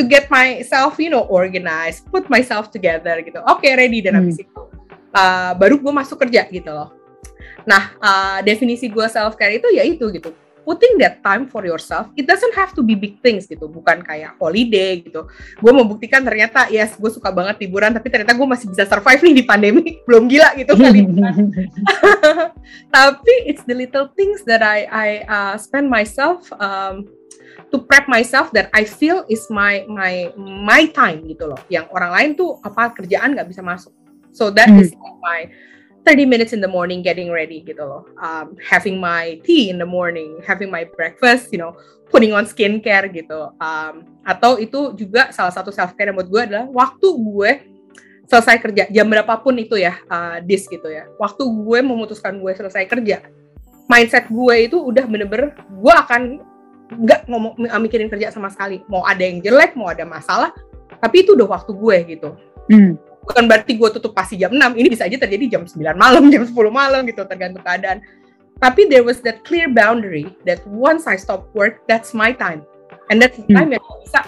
to 0.00 0.08
get 0.08 0.32
myself, 0.32 0.96
you 0.96 1.12
know, 1.12 1.28
organized, 1.28 2.08
put 2.08 2.32
myself 2.32 2.72
together 2.72 3.20
gitu. 3.20 3.44
Oke, 3.44 3.60
okay, 3.60 3.72
ready 3.76 4.00
dan 4.00 4.16
habis 4.16 4.40
mm. 4.40 4.48
itu 4.48 4.60
uh, 5.12 5.52
baru 5.54 5.76
gue 5.76 5.92
masuk 5.92 6.16
kerja 6.24 6.48
gitu 6.48 6.72
loh 6.72 7.04
Nah, 7.64 7.96
uh, 7.96 8.38
definisi 8.44 8.92
gue 8.92 9.06
self 9.08 9.40
care 9.40 9.56
itu 9.56 9.68
ya 9.72 9.82
itu 9.82 10.04
gitu. 10.12 10.30
Putting 10.64 10.96
that 11.00 11.20
time 11.20 11.46
for 11.46 11.62
yourself, 11.68 12.08
it 12.16 12.24
doesn't 12.24 12.56
have 12.56 12.72
to 12.72 12.80
be 12.80 12.96
big 12.96 13.20
things 13.20 13.44
gitu, 13.44 13.68
bukan 13.68 14.00
kayak 14.00 14.34
holiday 14.40 15.04
gitu. 15.04 15.28
Gue 15.60 15.72
membuktikan 15.76 16.24
ternyata, 16.24 16.72
yes, 16.72 16.96
gue 16.96 17.10
suka 17.12 17.28
banget 17.28 17.60
liburan, 17.62 17.92
tapi 17.92 18.08
ternyata 18.08 18.32
gue 18.32 18.48
masih 18.48 18.72
bisa 18.72 18.88
survive 18.88 19.20
nih 19.20 19.34
di 19.40 19.44
pandemi, 19.44 19.84
belum 20.08 20.24
gila 20.26 20.56
gitu 20.56 20.72
kali. 20.80 21.04
tapi 22.96 23.34
it's 23.44 23.62
the 23.68 23.76
little 23.76 24.08
things 24.16 24.40
that 24.48 24.64
I 24.64 24.88
I 24.88 25.08
uh, 25.28 25.54
spend 25.60 25.92
myself 25.92 26.48
um, 26.56 27.04
to 27.68 27.84
prep 27.84 28.08
myself 28.08 28.48
that 28.56 28.72
I 28.72 28.88
feel 28.88 29.28
is 29.28 29.44
my 29.52 29.84
my 29.86 30.32
my 30.36 30.88
time 30.90 31.28
gitu 31.28 31.52
loh. 31.52 31.60
Yang 31.68 31.92
orang 31.92 32.10
lain 32.16 32.30
tuh 32.40 32.56
apa 32.64 32.96
kerjaan 32.96 33.36
nggak 33.36 33.52
bisa 33.52 33.60
masuk. 33.60 33.92
So 34.34 34.50
that 34.50 34.66
hmm. 34.66 34.82
is 34.82 34.90
my 35.22 35.46
30 36.04 36.28
minutes 36.28 36.52
in 36.52 36.60
the 36.60 36.68
morning 36.68 37.00
getting 37.00 37.32
ready 37.32 37.64
gitu 37.64 37.80
loh. 37.80 38.04
Um, 38.20 38.60
having 38.60 39.00
my 39.00 39.40
tea 39.40 39.72
in 39.72 39.80
the 39.80 39.88
morning, 39.88 40.36
having 40.44 40.68
my 40.68 40.84
breakfast, 40.84 41.48
you 41.48 41.56
know, 41.56 41.72
putting 42.12 42.36
on 42.36 42.44
skincare 42.44 43.08
gitu. 43.08 43.48
Um, 43.56 44.04
atau 44.28 44.60
itu 44.60 44.92
juga 44.92 45.32
salah 45.32 45.50
satu 45.50 45.72
self 45.72 45.96
care 45.96 46.12
buat 46.12 46.28
gue 46.28 46.40
adalah 46.44 46.68
waktu 46.68 47.08
gue 47.08 47.50
selesai 48.28 48.56
kerja 48.60 48.88
jam 48.88 49.08
berapapun 49.08 49.56
itu 49.56 49.80
ya 49.80 49.96
uh, 50.12 50.44
dis 50.44 50.68
gitu 50.68 50.92
ya. 50.92 51.08
Waktu 51.16 51.40
gue 51.40 51.78
memutuskan 51.80 52.36
gue 52.36 52.52
selesai 52.52 52.84
kerja, 52.84 53.24
mindset 53.88 54.28
gue 54.28 54.54
itu 54.68 54.76
udah 54.76 55.08
bener-bener 55.08 55.56
gue 55.56 55.94
akan 56.04 56.44
nggak 57.00 57.32
ngomong 57.32 57.56
mikirin 57.80 58.12
kerja 58.12 58.28
sama 58.28 58.52
sekali. 58.52 58.84
Mau 58.92 59.08
ada 59.08 59.24
yang 59.24 59.40
jelek, 59.40 59.72
mau 59.72 59.88
ada 59.88 60.04
masalah, 60.04 60.52
tapi 61.00 61.24
itu 61.24 61.32
udah 61.32 61.48
waktu 61.48 61.72
gue 61.72 61.96
gitu. 62.12 62.30
Hmm 62.68 63.13
bukan 63.24 63.48
berarti 63.48 63.80
gue 63.80 63.88
tutup 63.96 64.12
pasti 64.12 64.36
jam 64.36 64.52
6 64.52 64.76
ini 64.76 64.88
bisa 64.92 65.08
aja 65.08 65.16
terjadi 65.16 65.58
jam 65.58 65.62
9 65.64 65.80
malam 65.96 66.28
jam 66.32 66.44
10 66.44 66.52
malam 66.68 67.00
gitu 67.08 67.24
tergantung 67.24 67.64
keadaan. 67.64 68.04
Tapi 68.62 68.86
there 68.86 69.02
was 69.02 69.18
that 69.26 69.42
clear 69.42 69.66
boundary 69.66 70.30
that 70.46 70.62
once 70.68 71.10
I 71.10 71.18
stop 71.18 71.50
work 71.56 71.82
that's 71.90 72.14
my 72.14 72.30
time. 72.30 72.62
And 73.10 73.20
that's 73.20 73.36
the 73.36 73.48
time 73.50 73.74
hmm. 73.74 73.76
yang 73.80 73.84
bisa 74.04 74.20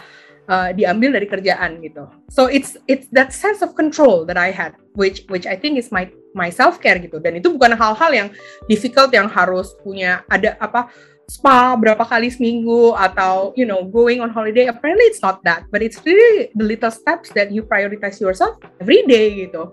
uh, 0.50 0.70
diambil 0.74 1.14
dari 1.14 1.28
kerjaan 1.28 1.78
gitu. 1.84 2.10
So 2.32 2.50
it's 2.50 2.74
it's 2.90 3.06
that 3.14 3.30
sense 3.30 3.62
of 3.62 3.78
control 3.78 4.26
that 4.26 4.36
I 4.40 4.50
had 4.50 4.74
which 4.98 5.24
which 5.30 5.46
I 5.46 5.54
think 5.54 5.78
is 5.78 5.94
my 5.94 6.10
my 6.34 6.50
self 6.50 6.82
care 6.82 6.98
gitu. 6.98 7.22
Dan 7.22 7.38
itu 7.38 7.52
bukan 7.54 7.76
hal-hal 7.76 8.10
yang 8.12 8.28
difficult 8.66 9.14
yang 9.14 9.30
harus 9.30 9.72
punya 9.80 10.26
ada 10.28 10.58
apa 10.58 10.90
spa 11.26 11.74
berapa 11.74 12.06
kali 12.06 12.30
seminggu 12.30 12.94
atau 12.94 13.50
you 13.58 13.66
know 13.66 13.82
going 13.82 14.22
on 14.22 14.30
holiday. 14.30 14.70
Apparently 14.70 15.06
it's 15.10 15.22
not 15.22 15.42
that 15.42 15.66
but 15.74 15.82
it's 15.82 15.98
really 16.06 16.50
the 16.54 16.64
little 16.64 16.90
steps 16.90 17.30
that 17.34 17.50
you 17.50 17.66
prioritize 17.66 18.22
yourself 18.22 18.58
every 18.78 19.02
day 19.10 19.46
gitu. 19.46 19.70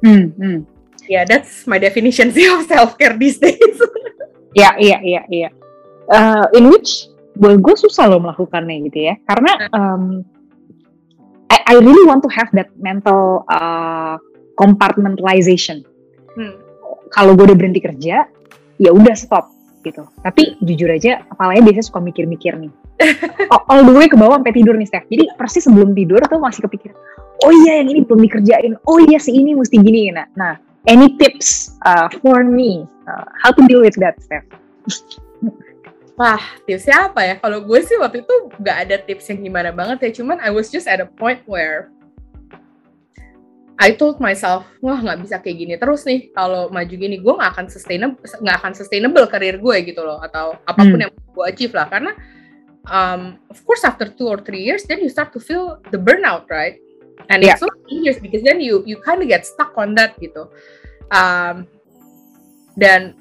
Hmm, 0.00 0.32
hmm. 0.34 0.58
yeah 1.06 1.28
that's 1.28 1.68
my 1.68 1.76
definition 1.76 2.32
of 2.54 2.66
self 2.66 2.98
care 2.98 3.14
these 3.14 3.38
days. 3.38 3.78
Ya 4.50 4.74
iya 4.82 4.98
iya 5.02 5.22
iya. 5.30 5.50
Uh, 6.10 6.50
in 6.58 6.66
which 6.66 7.06
buat 7.38 7.62
gue 7.62 7.74
susah 7.78 8.10
loh 8.10 8.18
melakukannya 8.18 8.90
gitu 8.90 9.06
ya. 9.10 9.14
Karena 9.30 9.70
um, 9.70 10.26
I, 11.46 11.58
I 11.70 11.74
really 11.78 12.02
want 12.02 12.26
to 12.26 12.30
have 12.34 12.50
that 12.58 12.74
mental 12.74 13.46
uh, 13.46 14.18
compartmentalization. 14.58 15.86
Hmm. 16.30 16.70
kalau 17.10 17.34
gue 17.34 17.44
udah 17.50 17.58
berhenti 17.58 17.82
kerja 17.82 18.26
ya 18.80 18.90
udah 18.94 19.14
stop 19.18 19.50
gitu. 19.82 20.06
Tapi 20.20 20.60
jujur 20.60 20.90
aja 20.90 21.24
kepalanya 21.26 21.62
biasanya 21.68 21.86
suka 21.86 22.00
mikir-mikir 22.00 22.52
nih. 22.56 22.72
all 23.70 23.82
the 23.84 23.94
way 23.96 24.06
ke 24.06 24.16
bawah 24.16 24.40
sampai 24.40 24.52
tidur 24.52 24.76
nih 24.76 24.88
Steph. 24.88 25.08
Jadi 25.08 25.24
persis 25.36 25.64
sebelum 25.64 25.96
tidur 25.96 26.20
tuh 26.28 26.40
masih 26.40 26.64
kepikiran. 26.68 26.96
Oh 27.40 27.52
iya 27.64 27.80
yang 27.80 27.88
ini 27.88 28.00
belum 28.04 28.20
dikerjain. 28.28 28.72
Oh 28.84 29.00
iya 29.00 29.16
si 29.16 29.32
ini 29.32 29.56
mesti 29.56 29.80
gini. 29.80 30.12
Nah, 30.12 30.28
nah 30.36 30.54
any 30.84 31.16
tips 31.16 31.76
uh, 31.88 32.08
for 32.20 32.44
me 32.44 32.84
uh, 33.08 33.24
how 33.40 33.48
to 33.52 33.64
deal 33.64 33.80
with 33.80 33.96
that 34.00 34.20
Steph? 34.20 34.44
Wah, 36.20 36.42
tipsnya 36.68 37.08
apa 37.08 37.24
ya? 37.24 37.34
Kalau 37.40 37.64
gue 37.64 37.80
sih 37.80 37.96
waktu 37.96 38.20
itu 38.20 38.34
gak 38.60 38.84
ada 38.84 39.00
tips 39.00 39.32
yang 39.32 39.40
gimana 39.40 39.72
banget 39.72 40.04
ya. 40.04 40.10
Cuman 40.20 40.36
I 40.44 40.52
was 40.52 40.68
just 40.68 40.84
at 40.84 41.00
a 41.00 41.08
point 41.08 41.40
where 41.48 41.88
I 43.80 43.96
told 43.96 44.20
myself, 44.20 44.68
wah 44.84 45.00
nggak 45.00 45.24
bisa 45.24 45.40
kayak 45.40 45.56
gini 45.56 45.74
terus 45.80 46.04
nih. 46.04 46.28
Kalau 46.36 46.68
maju 46.68 46.92
gini, 46.92 47.16
gue 47.16 47.32
nggak 47.32 47.50
akan 47.56 47.66
sustainable, 47.72 48.20
nggak 48.20 48.56
akan 48.60 48.72
sustainable 48.76 49.24
karir 49.24 49.56
gue 49.56 49.76
gitu 49.88 50.04
loh, 50.04 50.20
atau 50.20 50.52
apa 50.68 50.84
pun 50.84 51.00
hmm. 51.00 51.04
yang 51.08 51.12
gue 51.16 51.44
achieve 51.48 51.72
lah. 51.72 51.88
Karena, 51.88 52.12
um, 52.92 53.40
of 53.48 53.56
course, 53.64 53.80
after 53.88 54.12
two 54.12 54.28
or 54.28 54.36
three 54.44 54.60
years, 54.60 54.84
then 54.84 55.00
you 55.00 55.08
start 55.08 55.32
to 55.32 55.40
feel 55.40 55.80
the 55.88 55.96
burnout, 55.96 56.44
right? 56.52 56.76
And 57.32 57.40
yeah. 57.40 57.56
it's 57.56 57.64
so 57.64 57.72
dangerous 57.88 58.20
because 58.20 58.44
then 58.44 58.60
you 58.60 58.84
you 58.84 59.00
kind 59.00 59.24
of 59.24 59.32
get 59.32 59.48
stuck 59.48 59.72
on 59.80 59.96
that 59.96 60.12
gitu. 60.20 60.52
Um, 61.08 61.64
dan 62.76 63.16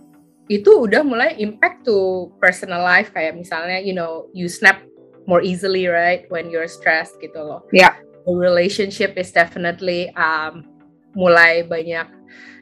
itu 0.52 0.76
udah 0.76 1.08
mulai 1.08 1.40
impact 1.40 1.88
to 1.88 2.28
personal 2.44 2.84
life 2.84 3.16
kayak 3.16 3.32
misalnya, 3.32 3.80
you 3.80 3.96
know, 3.96 4.28
you 4.36 4.52
snap 4.52 4.84
more 5.24 5.40
easily, 5.40 5.88
right, 5.88 6.28
when 6.28 6.52
you're 6.52 6.68
stressed 6.68 7.16
gitu 7.24 7.40
loh. 7.40 7.64
Yeah 7.72 7.96
relationship 8.28 9.16
is 9.16 9.32
definitely 9.32 10.12
um, 10.16 10.66
mulai 11.16 11.66
banyak 11.66 12.08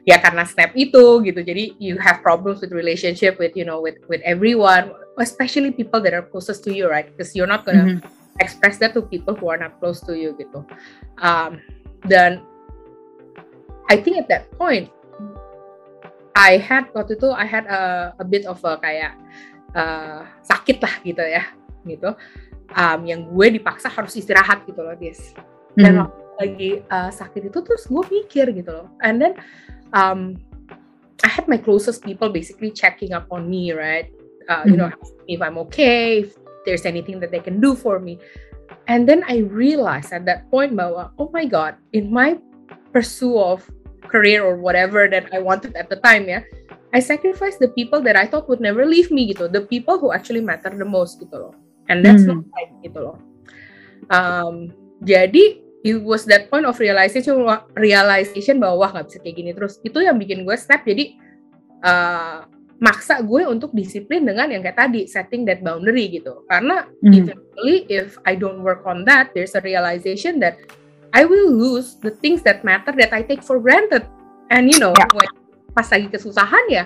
ya 0.08 0.16
karena 0.20 0.48
snap 0.48 0.72
itu 0.72 1.20
gitu. 1.24 1.40
Jadi 1.44 1.76
you 1.76 2.00
have 2.00 2.24
problems 2.24 2.64
with 2.64 2.72
relationship 2.72 3.36
with 3.36 3.52
you 3.52 3.64
know 3.64 3.82
with 3.82 4.00
with 4.08 4.24
everyone 4.24 4.94
especially 5.18 5.74
people 5.74 6.00
that 6.00 6.14
are 6.14 6.24
closest 6.24 6.64
to 6.64 6.72
you 6.72 6.88
right? 6.88 7.10
Because 7.12 7.34
you're 7.36 7.50
not 7.50 7.66
gonna 7.68 7.84
mm 7.84 7.94
-hmm. 8.00 8.40
express 8.40 8.78
that 8.80 8.94
to 8.96 9.04
people 9.04 9.36
who 9.36 9.50
are 9.50 9.60
not 9.60 9.76
close 9.82 10.00
to 10.06 10.16
you 10.16 10.32
gitu. 10.38 10.64
Um, 11.20 11.60
dan 12.06 12.40
I 13.88 14.00
think 14.00 14.20
at 14.22 14.28
that 14.30 14.48
point 14.56 14.88
I 16.38 16.56
had 16.62 16.86
waktu 16.94 17.18
itu 17.18 17.28
I 17.34 17.44
had 17.44 17.66
a, 17.66 18.14
a 18.14 18.24
bit 18.24 18.46
of 18.46 18.62
a 18.62 18.78
kayak 18.78 19.18
uh, 19.74 20.22
sakit 20.46 20.78
lah 20.78 20.94
gitu 21.02 21.24
ya 21.24 21.44
gitu 21.82 22.14
um, 22.76 23.00
yang 23.06 23.28
gue 23.32 23.46
dipaksa 23.60 23.88
harus 23.88 24.16
istirahat 24.18 24.66
gitu 24.68 24.84
loh 24.84 24.92
Des 24.98 25.32
dan 25.78 25.94
hmm. 25.94 26.00
waktu 26.04 26.22
lagi 26.38 26.70
uh, 26.90 27.10
sakit 27.10 27.50
itu 27.50 27.58
terus 27.62 27.86
gue 27.86 28.04
mikir 28.10 28.46
gitu 28.54 28.70
loh. 28.70 28.88
And 29.02 29.18
then 29.18 29.32
um, 29.94 30.38
I 31.22 31.28
had 31.30 31.50
my 31.50 31.58
closest 31.58 32.02
people 32.02 32.30
basically 32.30 32.70
checking 32.70 33.14
up 33.14 33.26
on 33.30 33.46
me 33.48 33.72
right? 33.72 34.10
Uh, 34.48 34.64
you 34.64 34.76
know 34.80 34.88
hmm. 34.88 35.28
if 35.28 35.38
I'm 35.40 35.56
okay 35.70 36.24
if 36.26 36.36
there's 36.66 36.84
anything 36.84 37.20
that 37.20 37.30
they 37.30 37.40
can 37.40 37.60
do 37.60 37.74
for 37.74 37.98
me. 37.98 38.18
And 38.88 39.08
then 39.08 39.24
I 39.28 39.44
realized 39.48 40.12
at 40.12 40.24
that 40.28 40.48
point 40.52 40.76
bahwa 40.76 41.12
oh 41.16 41.28
my 41.32 41.44
god 41.48 41.76
in 41.92 42.12
my 42.12 42.36
pursuit 42.92 43.36
of 43.36 43.64
career 44.08 44.40
or 44.40 44.56
whatever 44.56 45.08
that 45.08 45.28
I 45.32 45.44
wanted 45.44 45.76
at 45.76 45.92
the 45.92 46.00
time 46.00 46.24
ya 46.28 46.40
I 46.96 47.04
sacrificed 47.04 47.60
the 47.60 47.68
people 47.76 48.00
that 48.08 48.16
I 48.16 48.24
thought 48.24 48.48
would 48.48 48.64
never 48.64 48.88
leave 48.88 49.12
me 49.12 49.28
gitu 49.28 49.52
the 49.52 49.68
people 49.68 50.00
who 50.00 50.16
actually 50.16 50.40
matter 50.40 50.72
the 50.72 50.88
most 50.88 51.20
gitu 51.20 51.36
loh 51.36 51.54
and 51.88 52.04
that's 52.04 52.24
hmm. 52.24 52.40
not 52.40 52.48
right 52.54 52.72
gitu 52.84 52.98
loh 53.00 53.16
um, 54.12 54.72
jadi 55.02 55.60
it 55.84 55.98
was 56.02 56.26
that 56.26 56.50
point 56.50 56.66
of 56.66 56.76
realization 56.78 57.44
realization 57.78 58.58
bahwa 58.58 58.90
nggak 58.92 59.06
bisa 59.08 59.18
kayak 59.22 59.36
gini 59.36 59.50
terus 59.54 59.78
itu 59.86 59.98
yang 60.02 60.18
bikin 60.18 60.42
gue 60.42 60.56
step 60.58 60.82
jadi 60.84 61.14
uh, 61.82 62.44
maksa 62.78 63.22
gue 63.26 63.42
untuk 63.46 63.74
disiplin 63.74 64.22
dengan 64.22 64.50
yang 64.50 64.62
kayak 64.62 64.78
tadi 64.78 65.06
setting 65.10 65.42
that 65.42 65.62
boundary 65.62 66.06
gitu 66.10 66.46
karena 66.46 66.86
mm. 67.02 67.14
eventually 67.14 67.86
if 67.90 68.18
I 68.22 68.38
don't 68.38 68.62
work 68.62 68.86
on 68.86 69.02
that 69.06 69.34
there's 69.34 69.54
a 69.58 69.62
realization 69.62 70.38
that 70.42 70.58
I 71.10 71.26
will 71.26 71.50
lose 71.50 71.98
the 71.98 72.14
things 72.14 72.46
that 72.46 72.62
matter 72.62 72.94
that 72.94 73.10
I 73.10 73.26
take 73.26 73.42
for 73.42 73.58
granted 73.58 74.06
and 74.54 74.70
you 74.70 74.78
know 74.78 74.94
yeah. 74.94 75.10
when, 75.10 75.30
pas 75.74 75.90
lagi 75.90 76.06
kesusahan 76.10 76.64
ya 76.70 76.84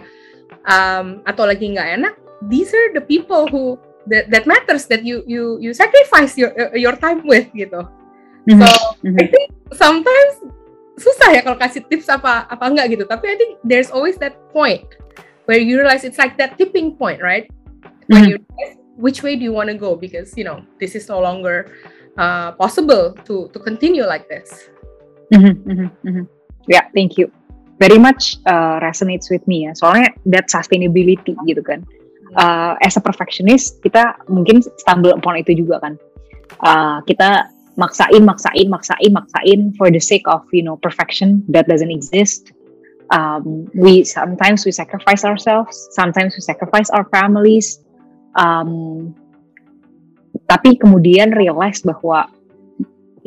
um, 0.65 1.21
atau 1.29 1.45
lagi 1.45 1.69
nggak 1.77 1.89
enak 2.01 2.15
these 2.49 2.73
are 2.73 2.97
the 2.97 3.05
people 3.05 3.45
who 3.49 3.77
that, 4.07 4.31
that 4.31 4.45
matters 4.47 4.87
that 4.87 5.05
you 5.05 5.23
you 5.27 5.59
you 5.61 5.75
sacrifice 5.75 6.39
your 6.39 6.51
your 6.75 6.97
time 6.97 7.23
with 7.27 7.47
gitu 7.55 7.87
Mm-hmm. 8.49 8.63
So 8.63 8.69
mm-hmm. 9.07 9.19
I 9.23 9.27
think 9.31 9.47
sometimes 9.73 10.35
susah 10.99 11.29
ya 11.39 11.41
kalau 11.47 11.59
kasih 11.59 11.87
tips 11.87 12.11
apa 12.11 12.51
apa 12.51 12.65
enggak 12.67 12.87
gitu. 12.99 13.05
Tapi 13.07 13.31
I 13.31 13.37
think 13.39 13.53
there's 13.63 13.91
always 13.95 14.19
that 14.19 14.35
point 14.51 14.83
where 15.47 15.63
you 15.63 15.79
realize 15.79 16.03
it's 16.03 16.19
like 16.19 16.35
that 16.43 16.59
tipping 16.59 16.99
point, 16.99 17.23
right? 17.23 17.47
When 18.11 18.27
mm-hmm. 18.27 18.31
you 18.31 18.37
realize 18.43 18.75
which 18.99 19.23
way 19.23 19.39
do 19.39 19.47
you 19.47 19.55
want 19.55 19.71
to 19.71 19.79
go 19.79 19.95
because 19.95 20.35
you 20.35 20.43
know 20.43 20.67
this 20.83 20.99
is 20.99 21.07
no 21.07 21.23
longer 21.23 21.71
uh, 22.19 22.53
possible 22.59 23.15
to 23.31 23.47
to 23.55 23.59
continue 23.63 24.03
like 24.03 24.27
this. 24.27 24.71
Mm-hmm, 25.31 25.55
mm-hmm, 25.65 25.89
mm-hmm. 26.03 26.25
Yeah, 26.67 26.91
thank 26.93 27.17
you. 27.17 27.31
Very 27.79 27.99
much 27.99 28.39
uh, 28.47 28.79
resonates 28.83 29.31
with 29.31 29.43
me 29.47 29.71
ya. 29.71 29.73
Soalnya 29.79 30.15
that 30.35 30.51
sustainability 30.51 31.35
gitu 31.47 31.63
kan. 31.63 31.87
Uh, 32.33 32.81
as 32.81 32.97
a 32.97 33.03
perfectionist 33.05 33.85
kita 33.85 34.17
mungkin 34.25 34.65
stumble 34.81 35.13
upon 35.13 35.37
itu 35.37 35.53
juga 35.53 35.85
kan. 35.85 35.95
Uh, 36.65 37.05
kita 37.05 37.53
maksain 37.77 38.25
maksain 38.25 38.69
maksain 38.73 39.11
maksain 39.13 39.61
for 39.77 39.93
the 39.93 40.01
sake 40.01 40.25
of 40.29 40.41
you 40.53 40.65
know 40.65 40.77
perfection 40.81 41.45
that 41.49 41.69
doesn't 41.69 41.93
exist. 41.93 42.53
Um, 43.13 43.69
we 43.77 44.05
sometimes 44.09 44.65
we 44.65 44.73
sacrifice 44.73 45.29
ourselves 45.29 45.77
sometimes 45.93 46.33
we 46.33 46.41
sacrifice 46.41 46.89
our 46.89 47.05
families. 47.13 47.85
Um, 48.33 49.13
tapi 50.49 50.81
kemudian 50.81 51.37
realize 51.37 51.85
bahwa 51.85 52.33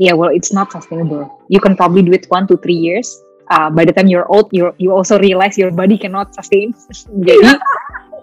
yeah 0.02 0.18
well 0.18 0.34
it's 0.34 0.50
not 0.50 0.74
sustainable. 0.74 1.30
You 1.50 1.62
can 1.62 1.78
probably 1.78 2.02
do 2.02 2.14
it 2.14 2.26
one 2.34 2.50
to 2.50 2.58
three 2.58 2.78
years 2.78 3.14
uh, 3.54 3.70
by 3.70 3.86
the 3.86 3.94
time 3.94 4.10
you're 4.10 4.26
old 4.30 4.50
you 4.50 4.74
you 4.82 4.94
also 4.94 5.22
realize 5.22 5.58
your 5.58 5.70
body 5.70 5.98
cannot 5.98 6.34
sustain. 6.34 6.74
Jadi 7.28 7.54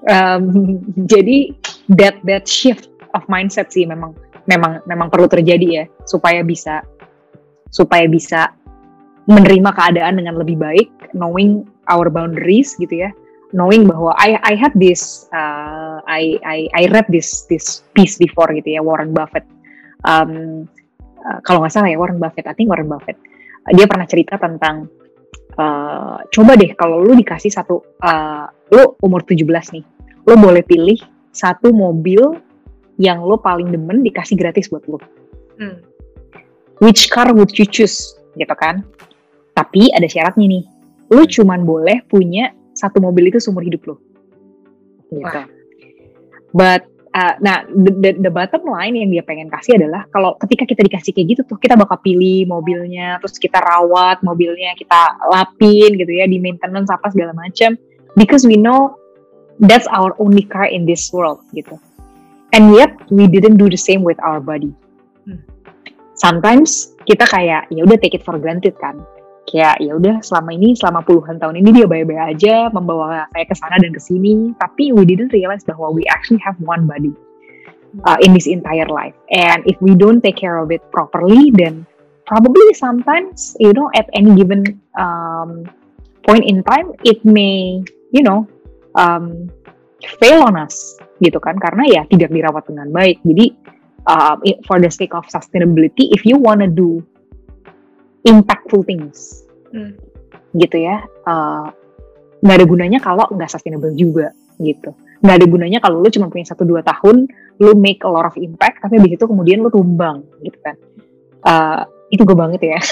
um, 0.08 0.78
jadi 1.12 1.52
that 1.92 2.16
that 2.26 2.48
shift 2.48 2.88
of 3.12 3.22
mindset 3.28 3.70
sih 3.70 3.84
memang 3.84 4.16
memang 4.50 4.82
memang 4.90 5.08
perlu 5.12 5.30
terjadi 5.30 5.66
ya 5.66 5.84
supaya 6.08 6.42
bisa 6.42 6.82
supaya 7.72 8.06
bisa 8.10 8.52
menerima 9.30 9.70
keadaan 9.70 10.18
dengan 10.18 10.34
lebih 10.34 10.58
baik 10.58 10.88
knowing 11.14 11.62
our 11.88 12.08
boundaries 12.10 12.74
gitu 12.76 13.08
ya. 13.08 13.10
Knowing 13.52 13.84
bahwa 13.84 14.16
I 14.16 14.40
I 14.40 14.54
had 14.56 14.72
this 14.80 15.28
uh, 15.28 16.00
I 16.08 16.40
I 16.40 16.58
I 16.72 16.82
read 16.88 17.04
this 17.12 17.44
this 17.52 17.84
piece 17.92 18.16
before 18.16 18.48
gitu 18.48 18.76
ya 18.76 18.80
Warren 18.80 19.12
Buffett. 19.12 19.44
Um, 20.08 20.64
uh, 21.20 21.38
kalau 21.44 21.60
nggak 21.60 21.72
salah 21.76 21.92
ya 21.92 22.00
Warren 22.00 22.16
Buffett 22.16 22.48
I 22.48 22.56
think 22.56 22.72
Warren 22.72 22.88
Buffett. 22.88 23.20
Dia 23.76 23.84
pernah 23.84 24.08
cerita 24.08 24.40
tentang 24.40 24.88
uh, 25.58 26.18
coba 26.28 26.52
deh 26.56 26.72
kalau 26.76 27.02
lu 27.02 27.16
dikasih 27.18 27.50
satu 27.52 27.82
uh, 28.00 28.46
lu 28.72 28.96
umur 29.02 29.24
17 29.24 29.42
nih 29.74 29.84
lu 30.28 30.34
boleh 30.38 30.62
pilih 30.62 30.98
satu 31.32 31.72
mobil 31.72 32.38
yang 33.00 33.24
lo 33.24 33.40
paling 33.40 33.72
demen 33.72 34.04
dikasih 34.04 34.36
gratis 34.36 34.68
buat 34.68 34.84
lo 34.86 35.00
hmm. 35.58 35.76
which 36.84 37.08
car 37.10 37.32
would 37.32 37.50
you 37.56 37.66
choose? 37.66 38.16
Gitu 38.32 38.54
kan? 38.56 38.80
Tapi 39.52 39.92
ada 39.92 40.08
syaratnya 40.08 40.48
nih 40.48 40.64
lu 41.12 41.28
cuman 41.28 41.68
boleh 41.68 42.00
punya 42.08 42.56
satu 42.72 42.96
mobil 43.04 43.28
itu 43.28 43.36
seumur 43.36 43.60
hidup 43.60 43.84
lo 43.84 43.96
gitu. 45.12 45.28
Wah. 45.28 45.46
but 46.56 46.88
uh, 47.14 47.34
nah 47.40 47.64
the, 47.68 47.92
the, 48.00 48.10
the 48.28 48.32
bottom 48.32 48.64
line 48.68 48.96
yang 48.96 49.08
dia 49.12 49.24
pengen 49.24 49.48
kasih 49.48 49.78
adalah 49.78 50.04
kalau 50.10 50.36
ketika 50.40 50.64
kita 50.68 50.82
dikasih 50.84 51.12
kayak 51.12 51.26
gitu 51.36 51.42
tuh 51.46 51.58
kita 51.60 51.76
bakal 51.76 52.00
pilih 52.00 52.48
mobilnya 52.48 53.20
terus 53.22 53.36
kita 53.38 53.60
rawat 53.60 54.20
mobilnya 54.24 54.74
kita 54.76 55.20
lapin 55.30 55.96
gitu 55.96 56.12
ya 56.12 56.26
di 56.28 56.40
maintenance 56.40 56.90
apa 56.90 57.12
segala 57.12 57.32
macam 57.36 57.76
because 58.16 58.44
we 58.44 58.58
know 58.58 58.96
that's 59.68 59.86
our 59.92 60.16
only 60.18 60.42
car 60.42 60.66
in 60.66 60.88
this 60.88 61.12
world 61.12 61.40
gitu. 61.54 61.78
And 62.52 62.76
yet 62.76 62.92
we 63.08 63.24
didn't 63.24 63.56
do 63.56 63.72
the 63.72 63.80
same 63.80 64.04
with 64.04 64.20
our 64.20 64.36
body. 64.36 64.76
Hmm. 65.24 65.40
sometimes 66.18 66.92
kita 67.08 67.26
kayak 67.26 67.66
ya 67.72 67.82
udah 67.82 67.98
take 67.98 68.14
it 68.14 68.22
for 68.22 68.36
granted 68.38 68.76
kan 68.78 69.00
kayak 69.48 69.82
ya 69.82 69.98
udah 69.98 70.22
selama 70.22 70.54
ini 70.54 70.78
selama 70.78 71.02
puluhan 71.02 71.36
tahun 71.42 71.58
ini 71.58 71.82
dia 71.82 71.86
baik-baik 71.90 72.38
aja 72.38 72.54
membawa 72.70 73.26
saya 73.34 73.44
ke 73.46 73.54
sana 73.58 73.76
dan 73.82 73.90
ke 73.90 74.00
sini. 74.02 74.54
Tapi 74.56 74.94
we 74.94 75.02
didn't 75.02 75.34
realize 75.34 75.66
bahwa 75.66 75.90
we 75.90 76.06
actually 76.08 76.40
have 76.40 76.54
one 76.62 76.86
body 76.86 77.12
uh, 78.06 78.18
in 78.22 78.30
this 78.32 78.46
entire 78.46 78.86
life. 78.88 79.16
And 79.34 79.66
if 79.66 79.76
we 79.82 79.98
don't 79.98 80.22
take 80.22 80.38
care 80.38 80.58
of 80.62 80.70
it 80.70 80.82
properly 80.94 81.50
then 81.52 81.84
probably 82.24 82.70
sometimes 82.78 83.58
you 83.58 83.74
know 83.74 83.90
at 83.98 84.06
any 84.14 84.32
given 84.38 84.78
um, 84.94 85.66
point 86.22 86.46
in 86.46 86.62
time 86.62 86.94
it 87.02 87.18
may 87.26 87.82
you 88.14 88.22
know 88.22 88.46
um, 88.94 89.50
fail 90.22 90.46
on 90.46 90.54
us 90.54 90.96
gitu 91.18 91.42
kan? 91.42 91.58
Karena 91.58 91.86
ya 91.90 92.02
tidak 92.06 92.30
dirawat 92.30 92.62
dengan 92.70 92.94
baik. 92.94 93.18
Jadi 93.26 93.46
uh, 94.06 94.38
for 94.70 94.78
the 94.78 94.90
sake 94.90 95.12
of 95.18 95.26
sustainability 95.26 96.14
if 96.14 96.22
you 96.22 96.38
wanna 96.38 96.70
do 96.70 97.02
impactful 98.26 98.84
things. 98.86 99.42
Hmm. 99.72 99.96
gitu 100.52 100.84
ya 100.84 101.00
uh, 101.24 101.72
nggak 102.44 102.56
ada 102.60 102.66
gunanya 102.68 102.98
kalau 103.00 103.24
nggak 103.32 103.48
sustainable 103.48 103.94
juga 103.96 104.36
gitu. 104.60 104.92
Nggak 105.24 105.36
ada 105.40 105.46
gunanya 105.48 105.78
kalau 105.80 106.04
lu 106.04 106.12
cuma 106.12 106.28
punya 106.28 106.44
satu 106.52 106.68
dua 106.68 106.84
tahun 106.84 107.24
lu 107.56 107.72
make 107.78 108.04
a 108.04 108.10
lot 108.10 108.28
of 108.28 108.36
impact 108.36 108.84
tapi 108.84 109.00
habis 109.00 109.16
itu 109.16 109.24
kemudian 109.24 109.64
lu 109.64 109.72
tumbang 109.72 110.26
gitu 110.44 110.58
kan. 110.60 110.76
Uh, 111.42 111.82
itu 112.12 112.22
gue 112.28 112.36
banget 112.36 112.60
ya. 112.76 112.78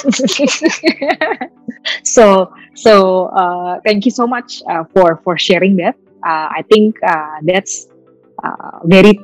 So 2.05 2.53
so 2.77 3.29
uh, 3.33 3.81
thank 3.85 4.05
you 4.05 4.13
so 4.13 4.29
much 4.29 4.61
uh, 4.69 4.85
for 4.93 5.21
for 5.25 5.41
sharing 5.41 5.77
that. 5.81 5.97
Uh, 6.21 6.49
I 6.53 6.61
think 6.69 7.01
uh, 7.01 7.41
that's 7.41 7.89
uh, 8.45 8.85
very 8.85 9.17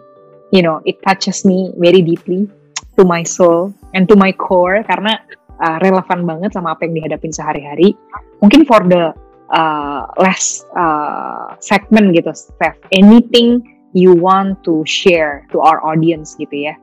you 0.53 0.65
know 0.65 0.81
it 0.89 0.97
touches 1.05 1.45
me 1.45 1.73
very 1.77 2.01
deeply 2.01 2.49
to 2.97 3.05
my 3.05 3.23
soul 3.25 3.77
and 3.93 4.09
to 4.09 4.17
my 4.17 4.33
core. 4.33 4.81
Karena 4.89 5.21
uh, 5.61 5.79
relevan 5.81 6.25
banget 6.25 6.53
sama 6.53 6.75
apa 6.77 6.89
yang 6.89 6.95
dihadapin 7.03 7.33
sehari-hari. 7.33 7.97
Mungkin 8.41 8.69
for 8.69 8.85
the 8.85 9.13
uh, 9.53 10.03
last 10.21 10.67
uh, 10.77 11.55
segment 11.59 12.13
gitu, 12.17 12.33
Steph, 12.35 12.79
anything 12.93 13.63
you 13.97 14.13
want 14.13 14.61
to 14.65 14.85
share 14.85 15.49
to 15.53 15.61
our 15.63 15.81
audience 15.85 16.37
gitu 16.37 16.73
ya? 16.73 16.75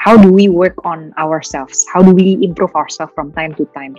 How 0.00 0.20
do 0.20 0.28
we 0.28 0.52
work 0.52 0.76
on 0.84 1.16
ourselves? 1.16 1.84
How 1.88 2.04
do 2.04 2.12
we 2.12 2.36
improve 2.44 2.76
ourselves 2.76 3.12
from 3.16 3.32
time 3.32 3.56
to 3.56 3.64
time? 3.72 3.96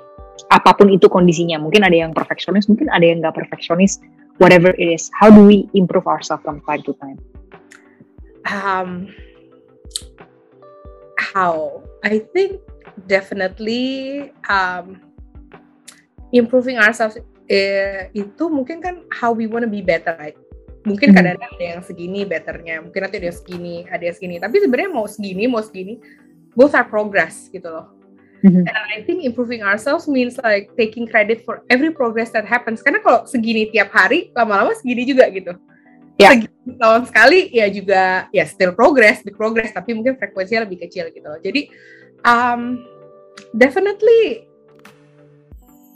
Apa 0.53 0.77
pun 0.77 0.91
itu 0.91 1.09
kondisinya, 1.09 1.57
mungkin 1.57 1.81
ada 1.81 1.95
yang 1.95 2.11
perfeksionis, 2.13 2.69
mungkin 2.69 2.91
ada 2.93 3.01
yang 3.01 3.23
nggak 3.23 3.33
perfeksionis, 3.33 3.97
whatever 4.37 4.75
it 4.77 4.85
is. 4.85 5.09
How 5.17 5.33
do 5.33 5.41
we 5.41 5.65
improve 5.73 6.05
ourselves 6.05 6.45
from 6.45 6.61
time 6.67 6.83
to 6.85 6.93
time? 7.01 7.17
Um, 8.45 9.09
how? 11.17 11.81
I 12.05 12.21
think 12.35 12.61
definitely 13.03 14.31
um, 14.47 14.99
improving 16.31 16.79
ourselves 16.79 17.19
eh, 17.51 18.09
itu 18.15 18.47
mungkin 18.47 18.79
kan 18.81 19.03
how 19.11 19.35
we 19.35 19.45
wanna 19.45 19.67
be 19.67 19.83
better 19.83 20.15
right 20.17 20.37
mungkin 20.85 21.11
hmm. 21.11 21.17
kadang-kadang 21.17 21.53
ada 21.57 21.65
yang 21.77 21.83
segini 21.83 22.21
betternya 22.23 22.75
mungkin 22.79 22.99
nanti 23.03 23.17
ada 23.17 23.27
yang 23.33 23.37
segini 23.37 23.75
ada 23.89 24.03
yang 24.05 24.15
segini 24.15 24.35
tapi 24.37 24.55
sebenarnya 24.61 24.91
mau 24.93 25.05
segini 25.09 25.43
mau 25.49 25.61
segini 25.65 25.97
both 26.53 26.77
are 26.77 26.85
progress 26.85 27.49
gitu 27.49 27.67
loh 27.67 27.89
mm-hmm. 28.45 28.63
and 28.63 28.85
I 28.93 29.01
think 29.03 29.25
improving 29.25 29.65
ourselves 29.65 30.05
means 30.05 30.37
like 30.45 30.71
taking 30.77 31.09
credit 31.09 31.41
for 31.43 31.65
every 31.73 31.89
progress 31.89 32.29
that 32.37 32.45
happens 32.45 32.85
karena 32.85 33.01
kalau 33.01 33.25
segini 33.25 33.73
tiap 33.73 33.89
hari 33.91 34.29
lama-lama 34.37 34.77
segini 34.77 35.09
juga 35.09 35.25
gitu 35.33 35.57
yeah. 36.21 36.37
segini 36.37 36.77
tahun 36.77 37.03
sekali 37.09 37.39
ya 37.49 37.67
juga 37.73 38.03
ya 38.29 38.45
still 38.45 38.71
progress 38.77 39.25
big 39.25 39.35
progress 39.35 39.73
tapi 39.73 39.97
mungkin 39.97 40.15
frekuensinya 40.21 40.69
lebih 40.69 40.85
kecil 40.85 41.09
gitu 41.09 41.25
loh 41.25 41.41
jadi 41.41 41.65
um, 42.25 42.83
definitely 43.55 44.49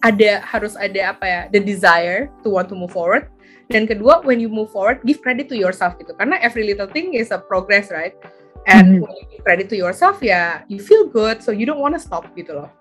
ada 0.05 0.39
harus 0.45 0.79
ada 0.79 1.11
apa 1.11 1.25
ya 1.27 1.41
the 1.51 1.59
desire 1.59 2.31
to 2.45 2.47
want 2.47 2.71
to 2.71 2.77
move 2.77 2.93
forward. 2.93 3.27
Dan 3.69 3.85
kedua 3.85 4.25
when 4.25 4.41
you 4.41 4.49
move 4.49 4.73
forward 4.73 5.03
give 5.05 5.21
credit 5.21 5.51
to 5.51 5.57
yourself 5.57 5.93
gitu. 5.99 6.15
Karena 6.15 6.39
every 6.41 6.65
little 6.65 6.87
thing 6.87 7.13
is 7.13 7.29
a 7.29 7.37
progress 7.37 7.91
right? 7.91 8.15
And 8.65 8.97
mm-hmm. 8.97 9.03
when 9.05 9.13
you 9.19 9.25
give 9.29 9.43
credit 9.43 9.67
to 9.73 9.77
yourself 9.77 10.23
ya 10.23 10.63
you 10.71 10.79
feel 10.79 11.09
good 11.09 11.43
so 11.43 11.51
you 11.51 11.67
don't 11.67 11.81
want 11.81 11.93
to 11.93 12.01
stop 12.01 12.25
gitu 12.33 12.55
loh. 12.55 12.71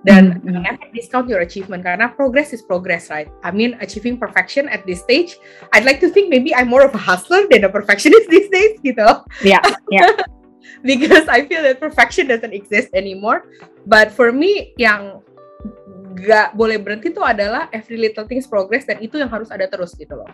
Dan 0.00 0.40
mm-hmm. 0.40 0.64
never 0.64 0.88
discount 0.96 1.28
your 1.28 1.44
achievement 1.44 1.84
karena 1.84 2.08
progress 2.16 2.56
is 2.56 2.64
progress 2.64 3.12
right? 3.12 3.28
I 3.44 3.52
mean 3.52 3.76
achieving 3.84 4.16
perfection 4.16 4.64
at 4.72 4.88
this 4.88 5.04
stage 5.04 5.36
I'd 5.76 5.84
like 5.84 6.00
to 6.00 6.08
think 6.08 6.32
maybe 6.32 6.56
I'm 6.56 6.72
more 6.72 6.86
of 6.86 6.96
a 6.96 7.02
hustler 7.02 7.44
than 7.52 7.68
a 7.68 7.70
perfectionist 7.72 8.30
these 8.32 8.48
days 8.48 8.80
gitu 8.80 9.04
yeah 9.44 9.60
yeah 9.92 10.08
because 10.88 11.26
I 11.28 11.46
feel 11.46 11.62
that 11.62 11.80
perfection 11.80 12.28
doesn't 12.28 12.52
exist 12.52 12.92
anymore. 12.92 13.48
But 13.86 14.12
for 14.12 14.32
me, 14.32 14.74
yang 14.76 15.24
gak 16.20 16.52
boleh 16.58 16.76
berhenti 16.76 17.14
itu 17.14 17.22
adalah 17.22 17.70
every 17.72 17.96
little 17.96 18.26
things 18.26 18.44
progress 18.44 18.84
dan 18.84 19.00
itu 19.00 19.16
yang 19.16 19.30
harus 19.30 19.48
ada 19.48 19.64
terus 19.70 19.94
gitu 19.96 20.18
loh. 20.18 20.28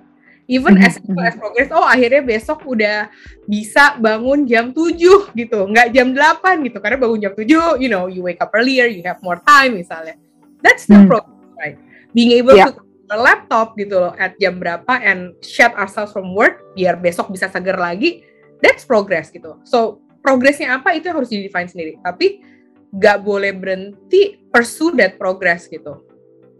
Even 0.47 0.79
mm-hmm. 0.79 1.19
as, 1.19 1.35
as 1.35 1.35
progress, 1.35 1.75
oh 1.75 1.83
akhirnya 1.83 2.23
besok 2.23 2.63
udah 2.71 3.11
bisa 3.51 3.99
bangun 3.99 4.47
jam 4.47 4.71
7 4.71 5.35
gitu, 5.35 5.59
nggak 5.67 5.91
jam 5.91 6.15
8 6.15 6.67
gitu. 6.71 6.79
Karena 6.79 6.99
bangun 7.03 7.19
jam 7.19 7.35
7, 7.35 7.83
you 7.83 7.91
know, 7.91 8.07
you 8.07 8.23
wake 8.23 8.39
up 8.39 8.55
earlier, 8.55 8.87
you 8.87 9.03
have 9.03 9.19
more 9.27 9.43
time 9.43 9.75
misalnya. 9.75 10.15
That's 10.63 10.87
the 10.87 11.03
mm. 11.03 11.11
progress, 11.11 11.51
right? 11.59 11.77
Being 12.15 12.31
able 12.39 12.55
yeah. 12.55 12.71
to 12.71 12.79
a 13.11 13.19
laptop 13.19 13.75
gitu 13.75 13.99
loh 14.03 14.15
at 14.19 14.39
jam 14.39 14.59
berapa 14.59 14.91
and 15.03 15.35
shut 15.43 15.75
ourselves 15.75 16.11
from 16.15 16.35
work 16.35 16.63
biar 16.79 16.99
besok 16.99 17.31
bisa 17.35 17.51
seger 17.51 17.75
lagi, 17.75 18.23
that's 18.63 18.87
progress 18.87 19.35
gitu. 19.35 19.59
So 19.67 20.06
progresnya 20.27 20.75
apa 20.75 20.99
itu 20.99 21.07
harus 21.07 21.31
di 21.31 21.47
define 21.47 21.71
sendiri 21.71 22.03
tapi 22.03 22.43
nggak 22.91 23.23
boleh 23.23 23.55
berhenti 23.55 24.43
pursue 24.51 24.91
that 24.99 25.15
progress 25.15 25.71
gitu 25.71 26.03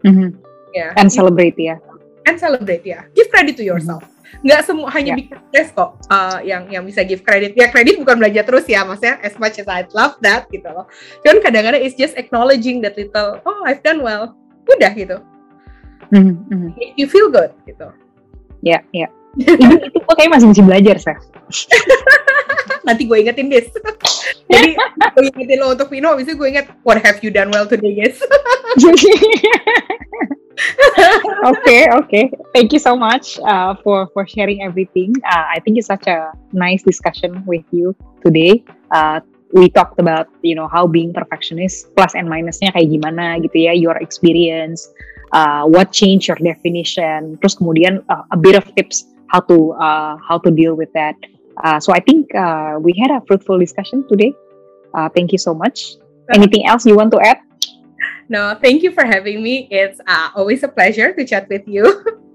mm-hmm. 0.07 0.39
ya 0.71 0.95
yeah. 0.95 0.99
and 0.99 1.11
celebrate 1.11 1.59
ya 1.59 1.75
and 2.23 2.39
celebrate 2.39 2.87
ya 2.87 3.03
give 3.11 3.27
credit 3.27 3.59
to 3.59 3.67
yourself 3.67 3.99
mm-hmm. 3.99 4.47
nggak 4.47 4.63
semua 4.63 4.87
hanya 4.95 5.11
yeah. 5.11 5.19
big 5.19 5.27
progress 5.27 5.67
kok 5.75 5.99
uh, 6.07 6.39
yang 6.47 6.63
yang 6.71 6.87
bisa 6.87 7.03
give 7.03 7.27
credit 7.27 7.51
ya 7.59 7.67
credit 7.67 7.99
bukan 7.99 8.23
belajar 8.23 8.47
terus 8.47 8.63
ya 8.71 8.87
maksudnya 8.87 9.19
as 9.19 9.35
much 9.35 9.59
as 9.59 9.67
I 9.67 9.83
love 9.91 10.15
that 10.23 10.47
gitu 10.47 10.71
loh 10.71 10.87
cuman 11.27 11.43
kadang-kadang 11.43 11.83
it's 11.83 11.99
just 11.99 12.15
acknowledging 12.15 12.79
that 12.87 12.95
little 12.95 13.43
oh 13.43 13.59
I've 13.67 13.83
done 13.83 13.99
well 13.99 14.31
udah 14.63 14.95
gitu 14.95 15.19
mm-hmm. 16.15 16.71
you 16.95 17.11
feel 17.11 17.27
good 17.27 17.51
gitu 17.67 17.91
ya 18.63 18.79
yeah, 18.95 19.07
ya 19.07 19.07
yeah. 19.11 19.11
itu, 19.59 19.75
itu 19.91 19.97
kok 19.99 20.15
kayak 20.15 20.31
masih 20.31 20.47
masih 20.55 20.63
belajar 20.63 20.95
sih 21.03 21.11
nanti 22.87 23.03
gue 23.03 23.17
ingetin 23.19 23.51
guys 23.51 23.67
jadi 24.51 24.79
gue 25.13 25.23
ingetin 25.35 25.59
lo 25.59 25.75
untuk 25.75 25.91
Vino 25.91 26.15
habis 26.15 26.31
itu 26.31 26.39
gue 26.39 26.47
inget 26.47 26.71
what 26.87 26.97
have 27.03 27.19
you 27.19 27.27
done 27.27 27.51
well 27.51 27.67
today 27.67 27.91
guys 27.91 28.15
okay 31.51 31.85
okay 31.91 32.31
thank 32.55 32.71
you 32.71 32.79
so 32.79 32.95
much 32.95 33.37
uh, 33.45 33.75
for 33.85 34.09
for 34.15 34.25
sharing 34.25 34.65
everything. 34.65 35.13
Uh, 35.21 35.45
I 35.53 35.61
think 35.61 35.77
it's 35.77 35.85
such 35.85 36.09
a 36.09 36.33
nice 36.49 36.81
discussion 36.81 37.45
with 37.45 37.61
you 37.69 37.93
today. 38.25 38.65
Uh, 38.89 39.21
we 39.53 39.69
talked 39.69 40.01
about 40.01 40.33
you 40.41 40.57
know 40.57 40.65
how 40.65 40.89
being 40.89 41.13
perfectionist 41.13 41.93
plus 41.93 42.17
and 42.17 42.25
minusnya 42.25 42.73
kayak 42.73 42.89
gimana 42.89 43.37
gitu 43.45 43.69
ya 43.69 43.73
your 43.77 44.01
experience 44.01 44.89
uh, 45.31 45.63
what 45.63 45.91
change 45.91 46.27
your 46.27 46.39
definition, 46.39 47.37
terus 47.41 47.55
kemudian 47.57 48.03
uh, 48.07 48.23
a 48.31 48.37
bit 48.37 48.55
of 48.55 48.63
tips 48.75 49.07
how 49.27 49.43
to 49.43 49.75
uh, 49.75 50.15
how 50.23 50.37
to 50.39 50.51
deal 50.51 50.75
with 50.75 50.91
that. 50.93 51.15
Uh, 51.63 51.79
so 51.79 51.93
I 51.93 51.99
think 51.99 52.33
uh, 52.35 52.77
we 52.79 52.93
had 52.99 53.11
a 53.11 53.21
fruitful 53.25 53.57
discussion 53.59 54.07
today. 54.07 54.33
Uh, 54.93 55.09
thank 55.09 55.31
you 55.31 55.37
so 55.37 55.53
much. 55.53 55.95
Anything 56.33 56.67
else 56.67 56.85
you 56.85 56.95
want 56.95 57.11
to 57.11 57.19
add? 57.21 57.39
No, 58.29 58.57
thank 58.61 58.83
you 58.83 58.91
for 58.91 59.05
having 59.05 59.41
me. 59.41 59.67
It's 59.71 59.99
uh, 60.05 60.29
always 60.35 60.63
a 60.63 60.67
pleasure 60.67 61.13
to 61.13 61.25
chat 61.25 61.47
with 61.49 61.67
you. 61.67 62.03